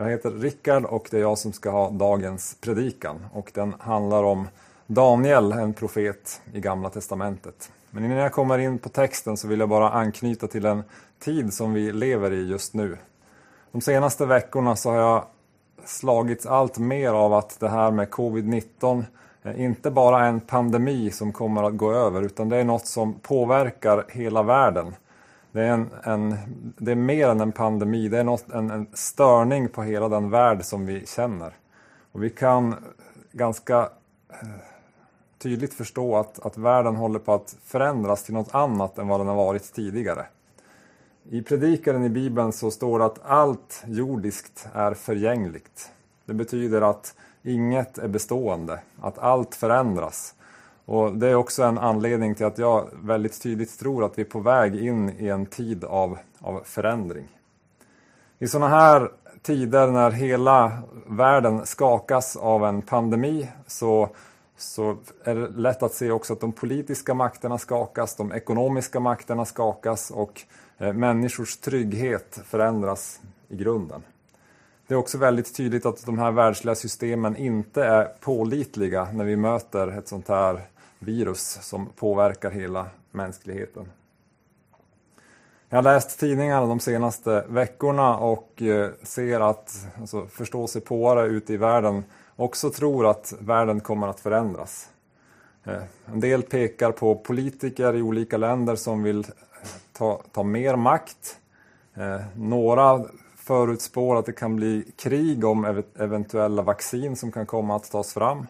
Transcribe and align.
Jag 0.00 0.10
heter 0.10 0.30
Rickard 0.30 0.84
och 0.84 1.08
det 1.10 1.16
är 1.16 1.20
jag 1.20 1.38
som 1.38 1.52
ska 1.52 1.70
ha 1.70 1.90
dagens 1.90 2.56
predikan 2.60 3.26
och 3.32 3.50
den 3.54 3.74
handlar 3.78 4.22
om 4.22 4.48
Daniel, 4.86 5.52
en 5.52 5.74
profet 5.74 6.40
i 6.52 6.60
Gamla 6.60 6.90
Testamentet. 6.90 7.72
Men 7.90 8.04
innan 8.04 8.16
jag 8.16 8.32
kommer 8.32 8.58
in 8.58 8.78
på 8.78 8.88
texten 8.88 9.36
så 9.36 9.48
vill 9.48 9.60
jag 9.60 9.68
bara 9.68 9.90
anknyta 9.90 10.46
till 10.46 10.66
en 10.66 10.82
tid 11.18 11.54
som 11.54 11.72
vi 11.72 11.92
lever 11.92 12.32
i 12.32 12.48
just 12.48 12.74
nu. 12.74 12.98
De 13.72 13.80
senaste 13.80 14.26
veckorna 14.26 14.76
så 14.76 14.90
har 14.90 14.96
jag 14.96 15.24
slagits 15.84 16.46
allt 16.46 16.78
mer 16.78 17.10
av 17.10 17.34
att 17.34 17.60
det 17.60 17.68
här 17.68 17.90
med 17.90 18.08
covid-19 18.08 19.04
inte 19.56 19.90
bara 19.90 20.24
är 20.24 20.28
en 20.28 20.40
pandemi 20.40 21.10
som 21.10 21.32
kommer 21.32 21.62
att 21.62 21.76
gå 21.76 21.92
över 21.92 22.22
utan 22.22 22.48
det 22.48 22.56
är 22.56 22.64
något 22.64 22.86
som 22.86 23.14
påverkar 23.14 24.04
hela 24.08 24.42
världen. 24.42 24.94
Det 25.52 25.62
är, 25.62 25.72
en, 25.72 25.90
en, 26.02 26.36
det 26.78 26.90
är 26.90 26.96
mer 26.96 27.28
än 27.28 27.40
en 27.40 27.52
pandemi, 27.52 28.08
det 28.08 28.18
är 28.18 28.24
något, 28.24 28.50
en, 28.50 28.70
en 28.70 28.86
störning 28.92 29.68
på 29.68 29.82
hela 29.82 30.08
den 30.08 30.30
värld 30.30 30.64
som 30.64 30.86
vi 30.86 31.06
känner. 31.06 31.54
Och 32.12 32.22
vi 32.22 32.30
kan 32.30 32.74
ganska 33.32 33.78
eh, 34.28 34.48
tydligt 35.38 35.74
förstå 35.74 36.16
att, 36.16 36.46
att 36.46 36.58
världen 36.58 36.96
håller 36.96 37.18
på 37.18 37.34
att 37.34 37.56
förändras 37.64 38.22
till 38.22 38.34
något 38.34 38.54
annat 38.54 38.98
än 38.98 39.08
vad 39.08 39.20
den 39.20 39.26
har 39.26 39.34
varit 39.34 39.72
tidigare. 39.72 40.26
I 41.28 41.42
predikaren 41.42 42.04
i 42.04 42.08
Bibeln 42.08 42.52
så 42.52 42.70
står 42.70 42.98
det 42.98 43.04
att 43.04 43.20
allt 43.24 43.84
jordiskt 43.86 44.68
är 44.74 44.94
förgängligt. 44.94 45.90
Det 46.24 46.34
betyder 46.34 46.82
att 46.82 47.14
inget 47.42 47.98
är 47.98 48.08
bestående, 48.08 48.80
att 49.00 49.18
allt 49.18 49.54
förändras. 49.54 50.34
Och 50.90 51.12
Det 51.12 51.28
är 51.28 51.34
också 51.34 51.62
en 51.62 51.78
anledning 51.78 52.34
till 52.34 52.46
att 52.46 52.58
jag 52.58 52.88
väldigt 53.02 53.42
tydligt 53.42 53.78
tror 53.78 54.04
att 54.04 54.18
vi 54.18 54.22
är 54.22 54.26
på 54.26 54.40
väg 54.40 54.76
in 54.76 55.10
i 55.18 55.28
en 55.28 55.46
tid 55.46 55.84
av, 55.84 56.18
av 56.40 56.62
förändring. 56.64 57.28
I 58.38 58.48
sådana 58.48 58.68
här 58.68 59.10
tider 59.42 59.86
när 59.86 60.10
hela 60.10 60.82
världen 61.06 61.66
skakas 61.66 62.36
av 62.36 62.64
en 62.64 62.82
pandemi 62.82 63.48
så, 63.66 64.08
så 64.56 64.96
är 65.24 65.34
det 65.34 65.48
lätt 65.48 65.82
att 65.82 65.94
se 65.94 66.10
också 66.10 66.32
att 66.32 66.40
de 66.40 66.52
politiska 66.52 67.14
makterna 67.14 67.58
skakas, 67.58 68.16
de 68.16 68.32
ekonomiska 68.32 69.00
makterna 69.00 69.44
skakas 69.44 70.10
och 70.10 70.42
eh, 70.78 70.92
människors 70.92 71.56
trygghet 71.56 72.40
förändras 72.44 73.20
i 73.48 73.56
grunden. 73.56 74.02
Det 74.86 74.94
är 74.94 74.98
också 74.98 75.18
väldigt 75.18 75.56
tydligt 75.56 75.86
att 75.86 76.06
de 76.06 76.18
här 76.18 76.30
världsliga 76.30 76.74
systemen 76.74 77.36
inte 77.36 77.84
är 77.84 78.04
pålitliga 78.20 79.08
när 79.12 79.24
vi 79.24 79.36
möter 79.36 79.88
ett 79.88 80.08
sånt 80.08 80.28
här 80.28 80.60
virus 81.00 81.58
som 81.62 81.86
påverkar 81.86 82.50
hela 82.50 82.86
mänskligheten. 83.10 83.88
Jag 85.68 85.78
har 85.78 85.82
läst 85.82 86.20
tidningarna 86.20 86.66
de 86.66 86.80
senaste 86.80 87.44
veckorna 87.48 88.16
och 88.16 88.62
eh, 88.62 88.90
ser 89.02 89.40
att 89.40 89.86
alltså, 90.00 90.26
förståsigpåare 90.26 91.26
ute 91.26 91.52
i 91.52 91.56
världen 91.56 92.04
också 92.36 92.70
tror 92.70 93.10
att 93.10 93.34
världen 93.40 93.80
kommer 93.80 94.08
att 94.08 94.20
förändras. 94.20 94.88
Eh, 95.64 95.82
en 96.06 96.20
del 96.20 96.42
pekar 96.42 96.92
på 96.92 97.14
politiker 97.14 97.96
i 97.96 98.02
olika 98.02 98.36
länder 98.36 98.76
som 98.76 99.02
vill 99.02 99.18
eh, 99.18 99.24
ta, 99.92 100.22
ta 100.32 100.42
mer 100.42 100.76
makt. 100.76 101.36
Några 102.34 103.04
förutspår 103.36 104.16
att 104.16 104.26
det 104.26 104.32
kan 104.32 104.56
bli 104.56 104.92
krig 104.96 105.44
om 105.44 105.82
eventuella 105.98 106.62
vaccin 106.62 107.16
som 107.16 107.32
kan 107.32 107.46
komma 107.46 107.76
att 107.76 107.90
tas 107.90 108.14
fram. 108.14 108.46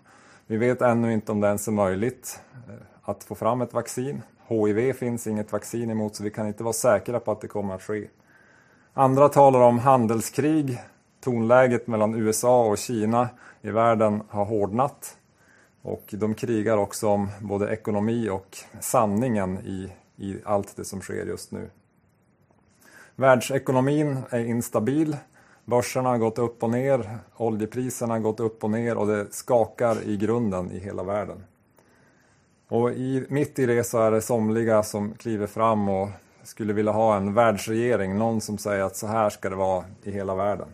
Vi 0.51 0.56
vet 0.56 0.83
ännu 0.83 1.12
inte 1.12 1.33
om 1.33 1.41
det 1.41 1.47
ens 1.47 1.69
är 1.69 1.73
möjligt 1.73 2.41
eh, 2.69 2.75
att 3.03 3.25
få 3.25 3.34
fram 3.34 3.61
ett 3.61 3.75
vaccin. 3.75 4.23
HIV 4.48 4.93
finns 4.93 5.27
inget 5.27 5.53
vaccin 5.53 5.91
emot 5.91 6.17
så 6.17 6.25
vi 6.25 6.31
kan 6.31 6.47
inte 6.47 6.62
vara 6.62 6.73
säkra 6.73 7.20
på 7.20 7.33
att 7.33 7.41
det 7.41 7.48
kommer 7.48 7.75
att 7.75 7.83
ske. 7.83 8.09
Andra 8.95 9.28
talar 9.28 9.61
om 9.61 9.78
handelskrig. 9.78 10.81
Tonläget 11.21 11.87
mellan 11.87 12.15
USA 12.15 12.65
och 12.67 12.78
Kina 12.78 13.28
i 13.62 13.71
världen 13.71 14.23
har 14.28 14.45
hårdnat. 14.45 15.17
Och 15.83 16.05
de 16.11 16.34
krigar 16.34 16.77
också 16.77 17.09
om 17.09 17.28
både 17.41 17.73
ekonomi 17.73 18.28
och 18.28 18.59
sanningen 18.81 19.59
i, 19.59 19.93
i 20.16 20.37
allt 20.44 20.77
det 20.77 20.84
som 20.84 21.00
sker 21.00 21.27
just 21.27 21.53
nu. 21.53 21.71
Världsekonomin 23.16 24.19
är 24.31 24.41
instabil. 24.41 25.16
Börserna 25.70 26.08
har 26.08 26.19
gått 26.19 26.38
upp 26.38 26.62
och 26.62 26.70
ner, 26.70 27.19
oljepriserna 27.36 28.14
har 28.14 28.20
gått 28.20 28.41
upp 28.41 28.64
och 28.64 28.70
ner 28.70 28.97
och 28.97 29.06
det 29.06 29.34
skakar 29.34 30.03
i 30.03 30.16
grunden 30.16 30.72
i 30.72 30.78
hela 30.78 31.03
världen. 31.03 31.44
Och 32.69 32.91
i, 32.91 33.26
mitt 33.28 33.58
i 33.58 33.66
det 33.66 33.84
så 33.84 33.98
är 33.98 34.10
det 34.10 34.20
somliga 34.20 34.82
som 34.82 35.14
kliver 35.14 35.47
fram 35.47 35.88
och 35.88 36.09
skulle 36.42 36.72
vilja 36.72 36.92
ha 36.92 37.16
en 37.16 37.34
världsregering, 37.34 38.19
någon 38.19 38.41
som 38.41 38.59
säger 38.59 38.84
att 38.84 38.97
så 38.97 39.06
här 39.06 39.30
ska 39.30 39.50
det 39.50 39.56
vara 39.56 39.84
i 40.03 40.10
hela 40.10 40.34
världen. 40.34 40.69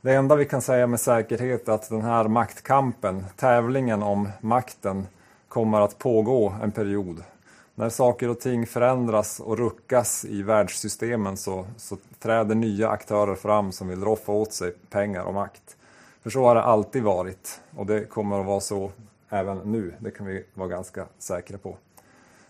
Det 0.00 0.14
enda 0.14 0.36
vi 0.36 0.44
kan 0.44 0.62
säga 0.62 0.86
med 0.86 1.00
säkerhet 1.00 1.68
är 1.68 1.72
att 1.72 1.88
den 1.88 2.02
här 2.02 2.28
maktkampen, 2.28 3.24
tävlingen 3.36 4.02
om 4.02 4.28
makten, 4.40 5.06
kommer 5.48 5.80
att 5.80 5.98
pågå 5.98 6.54
en 6.62 6.72
period 6.72 7.22
när 7.78 7.88
saker 7.88 8.28
och 8.28 8.40
ting 8.40 8.66
förändras 8.66 9.40
och 9.40 9.58
ruckas 9.58 10.24
i 10.24 10.42
världssystemen 10.42 11.36
så, 11.36 11.66
så 11.76 11.96
träder 12.18 12.54
nya 12.54 12.88
aktörer 12.88 13.34
fram 13.34 13.72
som 13.72 13.88
vill 13.88 14.04
roffa 14.04 14.32
åt 14.32 14.52
sig 14.52 14.72
pengar 14.90 15.22
och 15.22 15.34
makt. 15.34 15.76
För 16.22 16.30
så 16.30 16.44
har 16.44 16.54
det 16.54 16.62
alltid 16.62 17.02
varit 17.02 17.60
och 17.76 17.86
det 17.86 18.04
kommer 18.04 18.40
att 18.40 18.46
vara 18.46 18.60
så 18.60 18.90
även 19.28 19.58
nu. 19.58 19.94
Det 19.98 20.10
kan 20.10 20.26
vi 20.26 20.44
vara 20.54 20.68
ganska 20.68 21.06
säkra 21.18 21.58
på. 21.58 21.76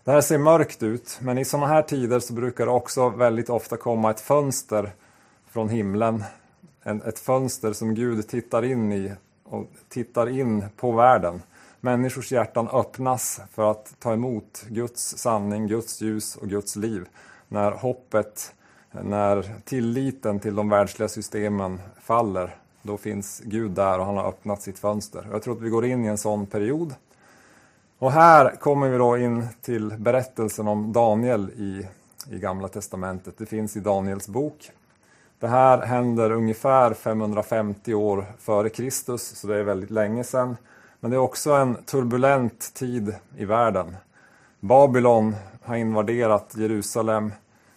Det 0.03 0.11
här 0.11 0.21
ser 0.21 0.37
mörkt 0.37 0.83
ut, 0.83 1.19
men 1.21 1.37
i 1.37 1.45
sådana 1.45 1.67
här 1.67 1.81
tider 1.81 2.19
så 2.19 2.33
brukar 2.33 2.65
det 2.65 2.71
också 2.71 3.09
väldigt 3.09 3.49
ofta 3.49 3.77
komma 3.77 4.11
ett 4.11 4.19
fönster 4.19 4.91
från 5.49 5.69
himlen. 5.69 6.23
En, 6.83 7.01
ett 7.01 7.19
fönster 7.19 7.73
som 7.73 7.95
Gud 7.95 8.27
tittar 8.27 8.65
in 8.65 8.91
i 8.91 9.13
och 9.43 9.65
tittar 9.89 10.29
in 10.29 10.65
på 10.75 10.91
världen 10.91 11.41
människors 11.81 12.31
hjärtan 12.31 12.67
öppnas 12.67 13.41
för 13.51 13.71
att 13.71 13.95
ta 13.99 14.13
emot 14.13 14.65
Guds 14.69 15.17
sanning, 15.17 15.67
Guds 15.67 16.01
ljus 16.01 16.35
och 16.35 16.49
Guds 16.49 16.75
liv. 16.75 17.05
När 17.47 17.71
hoppet, 17.71 18.53
när 18.91 19.55
tilliten 19.65 20.39
till 20.39 20.55
de 20.55 20.69
världsliga 20.69 21.09
systemen 21.09 21.79
faller, 22.01 22.55
då 22.81 22.97
finns 22.97 23.41
Gud 23.45 23.71
där 23.71 23.99
och 23.99 24.05
han 24.05 24.17
har 24.17 24.27
öppnat 24.27 24.61
sitt 24.61 24.79
fönster. 24.79 25.27
Jag 25.31 25.43
tror 25.43 25.55
att 25.55 25.61
vi 25.61 25.69
går 25.69 25.85
in 25.85 26.05
i 26.05 26.07
en 26.07 26.17
sån 26.17 26.45
period. 26.45 26.95
Och 27.99 28.11
här 28.11 28.55
kommer 28.55 28.89
vi 28.89 28.97
då 28.97 29.17
in 29.17 29.47
till 29.61 29.93
berättelsen 29.97 30.67
om 30.67 30.93
Daniel 30.93 31.49
i, 31.49 31.87
i 32.31 32.39
Gamla 32.39 32.67
Testamentet. 32.67 33.37
Det 33.37 33.45
finns 33.45 33.77
i 33.77 33.79
Daniels 33.79 34.27
bok. 34.27 34.71
Det 35.39 35.47
här 35.47 35.81
händer 35.81 36.31
ungefär 36.31 36.93
550 36.93 37.93
år 37.93 38.25
före 38.39 38.69
Kristus, 38.69 39.21
så 39.21 39.47
det 39.47 39.55
är 39.55 39.63
väldigt 39.63 39.91
länge 39.91 40.23
sedan. 40.23 40.57
Men 40.99 41.11
det 41.11 41.17
är 41.17 41.21
också 41.21 41.51
en 41.51 41.83
turbulent 41.83 42.73
tid 42.73 43.15
i 43.37 43.45
världen. 43.45 43.95
Babylon 44.59 45.35
har 45.63 45.75
invaderat 45.75 46.53
Jerusalem. 46.57 47.31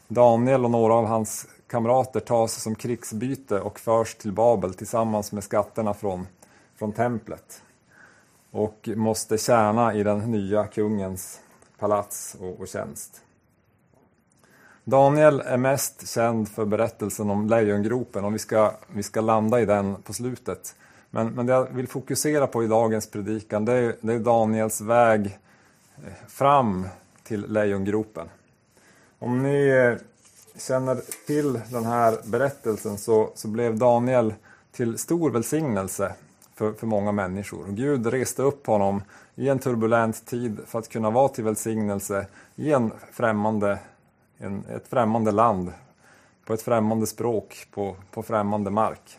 Daniel 0.09 0.65
och 0.65 0.71
några 0.71 0.95
av 0.95 1.07
hans 1.07 1.47
kamrater 1.67 2.21
tas 2.21 2.63
som 2.63 2.75
krigsbyte 2.75 3.61
och 3.61 3.81
förs 3.81 4.15
till 4.15 4.33
Babel 4.33 4.75
tillsammans 4.75 5.33
med 5.33 5.45
skatterna 5.45 5.95
från, 5.95 6.27
från 6.79 6.93
templet. 6.93 7.63
Och 8.51 8.89
måste 8.97 9.39
tjäna 9.39 9.95
i 9.95 10.03
den 10.03 10.19
nya 10.19 10.67
kungens 10.67 11.41
palats 11.79 12.37
och, 12.41 12.61
och 12.61 12.69
tjänst. 12.69 13.23
Daniel 14.85 15.41
är 15.41 15.57
mest 15.57 16.09
känd 16.09 16.49
för 16.49 16.65
berättelsen 16.65 17.31
om 17.31 17.47
lejongropen 17.47 18.25
och 18.25 18.35
vi 18.35 18.39
ska, 18.39 18.73
vi 18.87 19.03
ska 19.03 19.21
landa 19.21 19.61
i 19.61 19.65
den 19.65 20.03
på 20.03 20.13
slutet. 20.13 20.75
Men, 21.15 21.29
men 21.35 21.47
det 21.47 21.53
jag 21.53 21.67
vill 21.73 21.89
fokusera 21.89 22.47
på 22.47 22.65
i 22.65 22.67
dagens 22.67 23.11
predikan 23.11 23.65
det 23.65 23.73
är, 23.73 23.97
det 24.01 24.13
är 24.13 24.19
Daniels 24.19 24.81
väg 24.81 25.39
eh, 25.97 26.13
fram 26.29 26.89
till 27.23 27.53
lejongropen. 27.53 28.29
Om 29.19 29.43
ni 29.43 29.69
eh, 29.69 29.95
känner 30.61 31.01
till 31.27 31.61
den 31.71 31.85
här 31.85 32.19
berättelsen 32.25 32.99
så, 32.99 33.31
så 33.35 33.49
blev 33.49 33.79
Daniel 33.79 34.35
till 34.73 34.99
stor 34.99 35.31
välsignelse 35.31 36.15
för, 36.55 36.73
för 36.73 36.87
många 36.87 37.13
människor. 37.13 37.67
Gud 37.69 38.07
reste 38.07 38.43
upp 38.43 38.67
honom 38.67 39.03
i 39.35 39.49
en 39.49 39.59
turbulent 39.59 40.27
tid 40.27 40.61
för 40.67 40.79
att 40.79 40.89
kunna 40.89 41.11
vara 41.11 41.29
till 41.29 41.45
välsignelse 41.45 42.27
i 42.57 42.73
en 42.73 42.93
främmande, 43.13 43.79
en, 44.39 44.65
ett 44.65 44.89
främmande 44.89 45.31
land, 45.31 45.73
på 46.45 46.55
ett 46.55 46.63
främmande 46.63 47.07
språk, 47.07 47.67
på, 47.75 47.97
på 48.11 48.23
främmande 48.23 48.71
mark. 48.71 49.19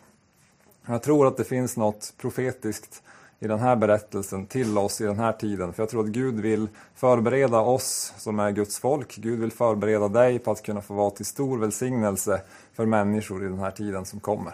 Jag 0.85 1.03
tror 1.03 1.27
att 1.27 1.37
det 1.37 1.43
finns 1.43 1.77
något 1.77 2.13
profetiskt 2.17 3.03
i 3.39 3.47
den 3.47 3.59
här 3.59 3.75
berättelsen 3.75 4.45
till 4.45 4.77
oss 4.77 5.01
i 5.01 5.03
den 5.03 5.19
här 5.19 5.33
tiden. 5.33 5.73
För 5.73 5.83
jag 5.83 5.89
tror 5.89 6.03
att 6.03 6.09
Gud 6.09 6.39
vill 6.39 6.67
förbereda 6.95 7.59
oss 7.59 8.13
som 8.17 8.39
är 8.39 8.51
Guds 8.51 8.79
folk. 8.79 9.15
Gud 9.15 9.39
vill 9.39 9.51
förbereda 9.51 10.07
dig 10.07 10.39
på 10.39 10.51
att 10.51 10.63
kunna 10.63 10.81
få 10.81 10.93
vara 10.93 11.09
till 11.09 11.25
stor 11.25 11.57
välsignelse 11.57 12.41
för 12.73 12.85
människor 12.85 13.45
i 13.45 13.47
den 13.47 13.59
här 13.59 13.71
tiden 13.71 14.05
som 14.05 14.19
kommer. 14.19 14.53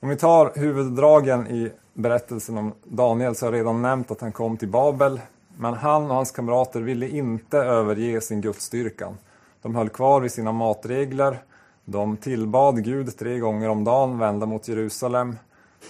Om 0.00 0.08
vi 0.08 0.16
tar 0.16 0.52
huvuddragen 0.54 1.46
i 1.46 1.72
berättelsen 1.94 2.58
om 2.58 2.72
Daniel 2.84 3.34
så 3.34 3.46
har 3.46 3.52
jag 3.52 3.58
redan 3.58 3.82
nämnt 3.82 4.10
att 4.10 4.20
han 4.20 4.32
kom 4.32 4.56
till 4.56 4.68
Babel. 4.68 5.20
Men 5.58 5.74
han 5.74 6.10
och 6.10 6.16
hans 6.16 6.30
kamrater 6.30 6.80
ville 6.80 7.08
inte 7.08 7.58
överge 7.58 8.20
sin 8.20 8.40
gudsstyrkan. 8.40 9.18
De 9.62 9.74
höll 9.74 9.88
kvar 9.88 10.20
vid 10.20 10.32
sina 10.32 10.52
matregler 10.52 11.38
de 11.88 12.16
tillbad 12.16 12.84
Gud 12.84 13.18
tre 13.18 13.38
gånger 13.38 13.68
om 13.68 13.84
dagen, 13.84 14.18
vända 14.18 14.46
mot 14.46 14.68
Jerusalem 14.68 15.36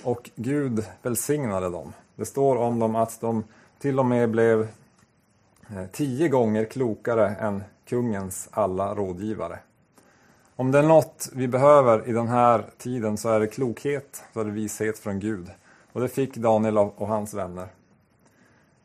och 0.04 0.30
Gud 0.34 0.84
välsignade 1.02 1.70
dem. 1.70 1.92
Det 2.16 2.24
står 2.24 2.56
om 2.56 2.78
dem 2.78 2.96
att 2.96 3.20
de 3.20 3.44
till 3.78 3.98
och 3.98 4.06
med 4.06 4.30
blev 4.30 4.60
eh, 5.70 5.86
tio 5.92 6.28
gånger 6.28 6.64
klokare 6.64 7.28
än 7.28 7.62
kungens 7.88 8.48
alla 8.52 8.94
rådgivare. 8.94 9.58
Om 10.56 10.70
det 10.70 10.78
är 10.78 10.82
något 10.82 11.28
vi 11.32 11.48
behöver 11.48 12.08
i 12.08 12.12
den 12.12 12.28
här 12.28 12.64
tiden 12.78 13.16
så 13.16 13.28
är 13.28 13.40
det 13.40 13.46
klokhet, 13.46 14.24
så 14.32 14.40
är 14.40 14.44
det 14.44 14.50
vishet 14.50 14.98
från 14.98 15.20
Gud. 15.20 15.50
Och 15.92 16.00
det 16.00 16.08
fick 16.08 16.36
Daniel 16.36 16.78
och 16.78 17.08
hans 17.08 17.34
vänner. 17.34 17.68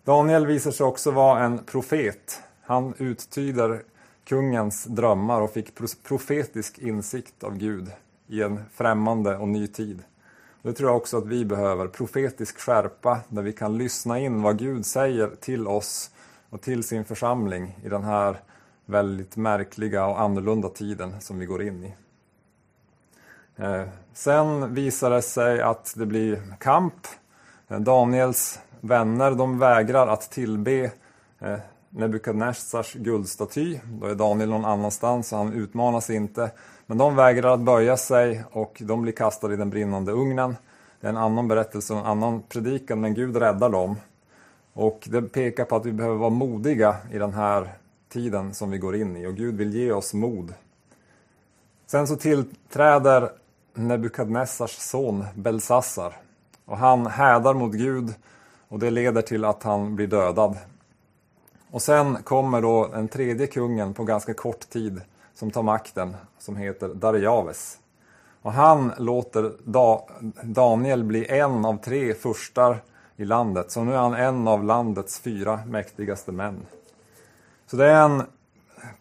Daniel 0.04 0.46
visar 0.46 0.72
sig 0.72 0.86
också 0.86 1.12
vara 1.12 1.44
en 1.44 1.58
profet. 1.58 2.42
Han 2.62 2.94
uttyder 2.98 3.84
kungens 4.26 4.84
drömmar 4.84 5.42
och 5.42 5.54
fick 5.54 5.76
profetisk 6.04 6.80
insikt 6.80 7.44
av 7.44 7.58
Gud 7.58 7.92
i 8.28 8.42
en 8.42 8.64
främmande 8.74 9.38
och 9.38 9.48
ny 9.48 9.68
tid. 9.68 10.04
Det 10.62 10.74
tror 10.74 10.90
jag 10.90 10.98
också 10.98 11.18
att 11.18 11.28
vi 11.28 11.46
behöver, 11.46 11.88
profetisk 11.88 12.60
skärpa 12.60 13.20
där 13.30 13.42
vi 13.42 13.54
kan 13.54 13.78
lyssna 13.78 14.20
in 14.20 14.42
vad 14.42 14.58
Gud 14.58 14.86
säger 14.86 15.28
till 15.40 15.68
oss 15.68 16.12
och 16.50 16.62
till 16.62 16.84
sin 16.84 17.06
församling 17.06 17.80
i 17.84 17.90
den 17.90 18.04
här 18.04 18.40
väldigt 18.86 19.36
märkliga 19.36 20.06
och 20.06 20.22
annorlunda 20.22 20.70
tiden 20.70 21.22
som 21.22 21.40
vi 21.40 21.46
går 21.46 21.64
in 21.64 21.84
i. 21.84 21.94
Eh, 23.56 23.84
sen 24.14 24.74
visar 24.74 25.10
det 25.10 25.22
sig 25.22 25.62
att 25.62 25.94
det 25.98 26.06
blir 26.06 26.42
kamp. 26.60 27.08
Eh, 27.68 27.80
Daniels 27.80 28.60
vänner 28.82 29.32
de 29.32 29.60
vägrar 29.60 30.08
att 30.08 30.32
tillbe 30.32 30.92
eh, 31.40 31.60
Nebukadnessars 31.94 32.94
guldstaty. 32.94 33.80
Då 34.02 34.06
är 34.06 34.16
Daniel 34.16 34.50
någon 34.50 34.66
annanstans 34.66 35.28
så 35.28 35.36
han 35.36 35.54
utmanas 35.54 36.10
inte. 36.10 36.52
Men 36.86 36.98
de 36.98 37.16
vägrar 37.16 37.54
att 37.54 37.60
böja 37.60 37.98
sig 37.98 38.44
och 38.52 38.82
de 38.86 39.02
blir 39.02 39.14
kastade 39.14 39.54
i 39.54 39.58
den 39.58 39.70
brinnande 39.70 40.12
ugnen. 40.12 40.56
Det 41.02 41.08
är 41.08 41.10
en 41.10 41.18
annan 41.18 41.48
berättelse, 41.48 41.94
en 41.94 42.06
annan 42.06 42.42
predikan, 42.50 43.02
men 43.02 43.14
Gud 43.14 43.36
räddar 43.36 43.70
dem. 43.70 43.96
Och 44.74 45.08
det 45.12 45.22
pekar 45.22 45.66
på 45.66 45.76
att 45.76 45.86
vi 45.86 45.92
behöver 45.92 46.18
vara 46.18 46.30
modiga 46.30 46.96
i 47.12 47.18
den 47.18 47.34
här 47.34 47.70
tiden 48.10 48.54
som 48.54 48.72
vi 48.72 48.78
går 48.78 48.96
in 48.96 49.18
i 49.18 49.28
och 49.28 49.36
Gud 49.36 49.58
vill 49.58 49.76
ge 49.76 49.92
oss 49.92 50.14
mod. 50.14 50.54
Sen 51.88 52.08
så 52.08 52.16
tillträder 52.16 53.30
Nebukadnessars 53.74 54.78
son 54.78 55.26
Belsassar 55.36 56.18
och 56.66 56.78
han 56.78 57.08
hädar 57.08 57.54
mot 57.54 57.74
Gud 57.74 58.14
och 58.68 58.80
det 58.80 58.90
leder 58.90 59.22
till 59.22 59.46
att 59.46 59.64
han 59.64 59.96
blir 59.96 60.08
dödad. 60.08 60.58
Och 61.72 61.82
sen 61.82 62.24
kommer 62.24 62.62
då 62.62 62.88
den 62.88 63.08
tredje 63.08 63.48
kungen 63.48 63.94
på 63.94 64.04
ganska 64.04 64.34
kort 64.34 64.70
tid 64.70 65.02
som 65.34 65.52
tar 65.52 65.64
makten, 65.64 66.16
som 66.40 66.56
heter 66.56 66.88
Darijaves. 66.88 67.78
Och 68.42 68.52
han 68.52 68.94
låter 68.98 69.52
da 69.64 70.08
Daniel 70.44 71.04
bli 71.04 71.26
en 71.28 71.66
av 71.66 71.78
tre 71.78 72.14
furstar 72.14 72.82
i 73.16 73.26
landet, 73.26 73.72
så 73.72 73.84
nu 73.84 73.94
är 73.94 73.98
han 73.98 74.14
en 74.14 74.48
av 74.48 74.64
landets 74.64 75.20
fyra 75.20 75.60
mäktigaste 75.68 76.32
män. 76.32 76.66
Så 77.68 77.78
det 77.78 77.86
är 77.86 78.06
en 78.06 78.24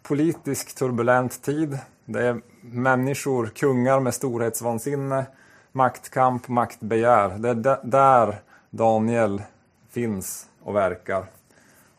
politiskt 0.03 0.77
turbulent 0.77 1.41
tid. 1.41 1.79
Det 2.05 2.27
är 2.27 2.41
människor, 2.61 3.45
kungar 3.45 3.99
med 3.99 4.13
storhetsvansinne, 4.13 5.25
maktkamp, 5.71 6.47
maktbegär. 6.47 7.29
Det 7.37 7.49
är 7.49 7.79
där 7.83 8.41
Daniel 8.69 9.41
finns 9.89 10.49
och 10.63 10.75
verkar. 10.75 11.25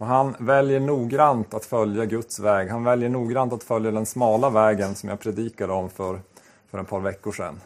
Och 0.03 0.09
han 0.09 0.37
väljer 0.39 0.81
noggrant 0.81 1.55
att 1.55 1.65
följa 1.65 2.05
Guds 2.05 2.39
väg. 2.39 2.69
Han 2.69 2.85
väljer 2.85 3.09
noggrant 3.09 3.53
att 3.53 3.63
följa 3.63 3.91
den 3.91 4.07
smala 4.07 4.51
vägen 4.51 4.95
som 4.95 5.09
jag 5.09 5.21
predikade 5.21 5.73
om 5.73 5.91
för, 5.91 6.21
för 6.71 6.79
ett 6.79 6.89
par 6.89 7.01
veckor 7.01 7.33
sedan. 7.33 7.61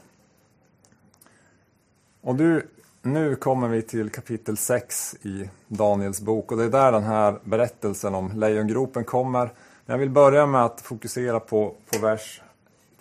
Och 2.20 2.34
du, 2.34 2.68
nu 3.02 3.36
kommer 3.36 3.68
vi 3.68 3.82
till 3.82 4.10
kapitel 4.10 4.56
6 4.56 5.16
i 5.22 5.50
Daniels 5.68 6.20
bok 6.20 6.52
och 6.52 6.58
det 6.58 6.64
är 6.64 6.68
där 6.68 6.92
den 6.92 7.02
här 7.02 7.38
berättelsen 7.44 8.14
om 8.14 8.32
lejongropen 8.32 9.04
kommer. 9.04 9.44
Men 9.86 9.94
jag 9.94 9.98
vill 9.98 10.10
börja 10.10 10.46
med 10.46 10.64
att 10.64 10.80
fokusera 10.80 11.40
på, 11.40 11.74
på 11.92 11.98
vers 11.98 12.42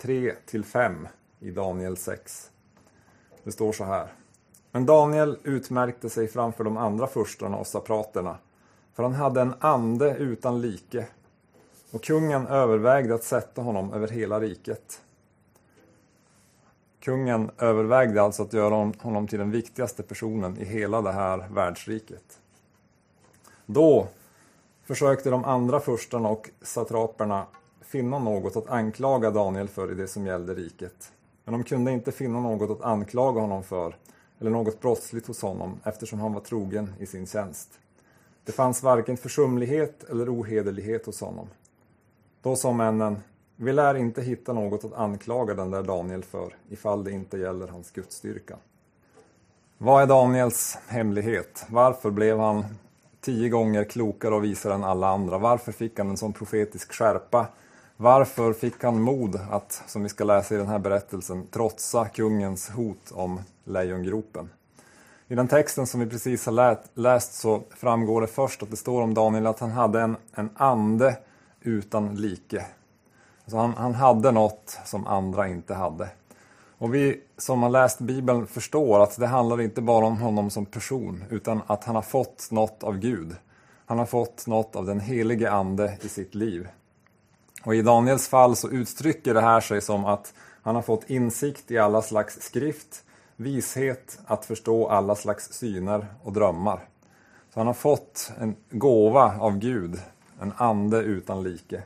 3 0.01 0.33
5 0.65 1.07
i 1.39 1.51
Daniel 1.51 1.97
6. 1.97 2.49
Det 3.43 3.51
står 3.51 3.71
så 3.71 3.83
här. 3.83 4.07
Men 4.71 4.85
Daniel 4.85 5.37
utmärkte 5.43 6.09
sig 6.09 6.27
framför 6.27 6.63
de 6.63 6.77
andra 6.77 7.07
furstarna 7.07 7.57
och 7.57 7.67
sapraterna, 7.67 8.37
för 8.95 9.03
han 9.03 9.13
hade 9.13 9.41
en 9.41 9.53
ande 9.59 10.15
utan 10.15 10.61
like, 10.61 11.07
och 11.91 12.03
kungen 12.03 12.47
övervägde 12.47 13.15
att 13.15 13.23
sätta 13.23 13.61
honom 13.61 13.93
över 13.93 14.07
hela 14.07 14.39
riket. 14.39 15.01
Kungen 16.99 17.51
övervägde 17.57 18.21
alltså 18.21 18.43
att 18.43 18.53
göra 18.53 18.91
honom 18.97 19.27
till 19.27 19.39
den 19.39 19.51
viktigaste 19.51 20.03
personen 20.03 20.57
i 20.57 20.65
hela 20.65 21.01
det 21.01 21.11
här 21.11 21.47
världsriket. 21.51 22.39
Då 23.65 24.07
försökte 24.83 25.29
de 25.29 25.45
andra 25.45 25.79
furstarna 25.79 26.29
och 26.29 26.49
satraperna 26.61 27.45
finna 27.81 28.19
något 28.19 28.55
att 28.55 28.69
anklaga 28.69 29.31
Daniel 29.31 29.67
för 29.67 29.91
i 29.91 29.95
det 29.95 30.07
som 30.07 30.27
gällde 30.27 30.53
riket. 30.53 31.11
Men 31.43 31.51
de 31.51 31.63
kunde 31.63 31.91
inte 31.91 32.11
finna 32.11 32.39
något 32.39 32.69
att 32.69 32.81
anklaga 32.81 33.41
honom 33.41 33.63
för 33.63 33.95
eller 34.39 34.51
något 34.51 34.81
brottsligt 34.81 35.27
hos 35.27 35.41
honom 35.41 35.79
eftersom 35.83 36.19
han 36.19 36.33
var 36.33 36.41
trogen 36.41 36.93
i 36.99 37.05
sin 37.05 37.27
tjänst. 37.27 37.79
Det 38.45 38.51
fanns 38.51 38.83
varken 38.83 39.17
försumlighet 39.17 40.03
eller 40.03 40.35
ohederlighet 40.35 41.05
hos 41.05 41.21
honom. 41.21 41.47
Då 42.41 42.55
sa 42.55 42.73
männen, 42.73 43.17
vi 43.55 43.73
lär 43.73 43.95
inte 43.95 44.21
hitta 44.21 44.53
något 44.53 44.85
att 44.85 44.93
anklaga 44.93 45.53
den 45.53 45.71
där 45.71 45.83
Daniel 45.83 46.23
för 46.23 46.55
ifall 46.69 47.03
det 47.03 47.11
inte 47.11 47.37
gäller 47.37 47.67
hans 47.67 47.91
gudsstyrka. 47.91 48.57
Vad 49.77 50.03
är 50.03 50.07
Daniels 50.07 50.77
hemlighet? 50.87 51.65
Varför 51.69 52.11
blev 52.11 52.39
han 52.39 52.65
tio 53.21 53.49
gånger 53.49 53.83
klokare 53.83 54.35
och 54.35 54.43
visare 54.43 54.73
än 54.73 54.83
alla 54.83 55.07
andra? 55.07 55.37
Varför 55.37 55.71
fick 55.71 55.97
han 55.97 56.09
en 56.09 56.17
sån 56.17 56.33
profetisk 56.33 56.93
skärpa? 56.93 57.47
Varför 57.97 58.53
fick 58.53 58.83
han 58.83 59.01
mod 59.01 59.39
att, 59.51 59.83
som 59.87 60.03
vi 60.03 60.09
ska 60.09 60.23
läsa 60.23 60.55
i 60.55 60.57
den 60.57 60.67
här 60.67 60.79
berättelsen, 60.79 61.47
trotsa 61.47 62.05
kungens 62.05 62.69
hot 62.69 63.11
om 63.11 63.39
lejongropen? 63.63 64.49
I 65.27 65.35
den 65.35 65.47
texten 65.47 65.87
som 65.87 65.99
vi 65.99 66.05
precis 66.05 66.45
har 66.45 66.77
läst 66.99 67.33
så 67.33 67.63
framgår 67.69 68.21
det 68.21 68.27
först 68.27 68.63
att 68.63 68.71
det 68.71 68.77
står 68.77 69.01
om 69.01 69.13
Daniel 69.13 69.47
att 69.47 69.59
han 69.59 69.71
hade 69.71 70.01
en, 70.01 70.17
en 70.33 70.49
ande 70.55 71.17
utan 71.61 72.15
like. 72.15 72.65
Alltså 73.43 73.57
han, 73.57 73.73
han 73.73 73.95
hade 73.95 74.31
något 74.31 74.79
som 74.85 75.07
andra 75.07 75.47
inte 75.47 75.73
hade. 75.73 76.09
Och 76.77 76.95
vi 76.95 77.21
som 77.37 77.63
har 77.63 77.69
läst 77.69 77.99
Bibeln 77.99 78.47
förstår 78.47 79.03
att 79.03 79.17
det 79.19 79.27
handlar 79.27 79.61
inte 79.61 79.81
bara 79.81 80.05
om 80.05 80.17
honom 80.17 80.49
som 80.49 80.65
person 80.65 81.23
utan 81.29 81.61
att 81.67 81.83
han 81.83 81.95
har 81.95 82.01
fått 82.01 82.47
något 82.51 82.83
av 82.83 82.97
Gud. 82.97 83.35
Han 83.85 83.99
har 83.99 84.05
fått 84.05 84.47
något 84.47 84.75
av 84.75 84.85
den 84.85 84.99
helige 84.99 85.51
Ande 85.51 85.97
i 86.01 86.09
sitt 86.09 86.35
liv. 86.35 86.67
Och 87.63 87.75
i 87.75 87.81
Daniels 87.81 88.27
fall 88.27 88.55
så 88.55 88.69
uttrycker 88.69 89.33
det 89.33 89.41
här 89.41 89.61
sig 89.61 89.81
som 89.81 90.05
att 90.05 90.33
han 90.61 90.75
har 90.75 90.81
fått 90.81 91.09
insikt 91.09 91.71
i 91.71 91.77
alla 91.77 92.01
slags 92.01 92.41
skrift, 92.41 93.04
vishet 93.35 94.19
att 94.25 94.45
förstå 94.45 94.87
alla 94.87 95.15
slags 95.15 95.53
syner 95.53 96.07
och 96.23 96.33
drömmar. 96.33 96.87
Så 97.53 97.59
han 97.59 97.67
har 97.67 97.73
fått 97.73 98.31
en 98.39 98.55
gåva 98.69 99.39
av 99.39 99.57
Gud, 99.57 100.01
en 100.41 100.53
ande 100.57 100.97
utan 100.97 101.43
like. 101.43 101.83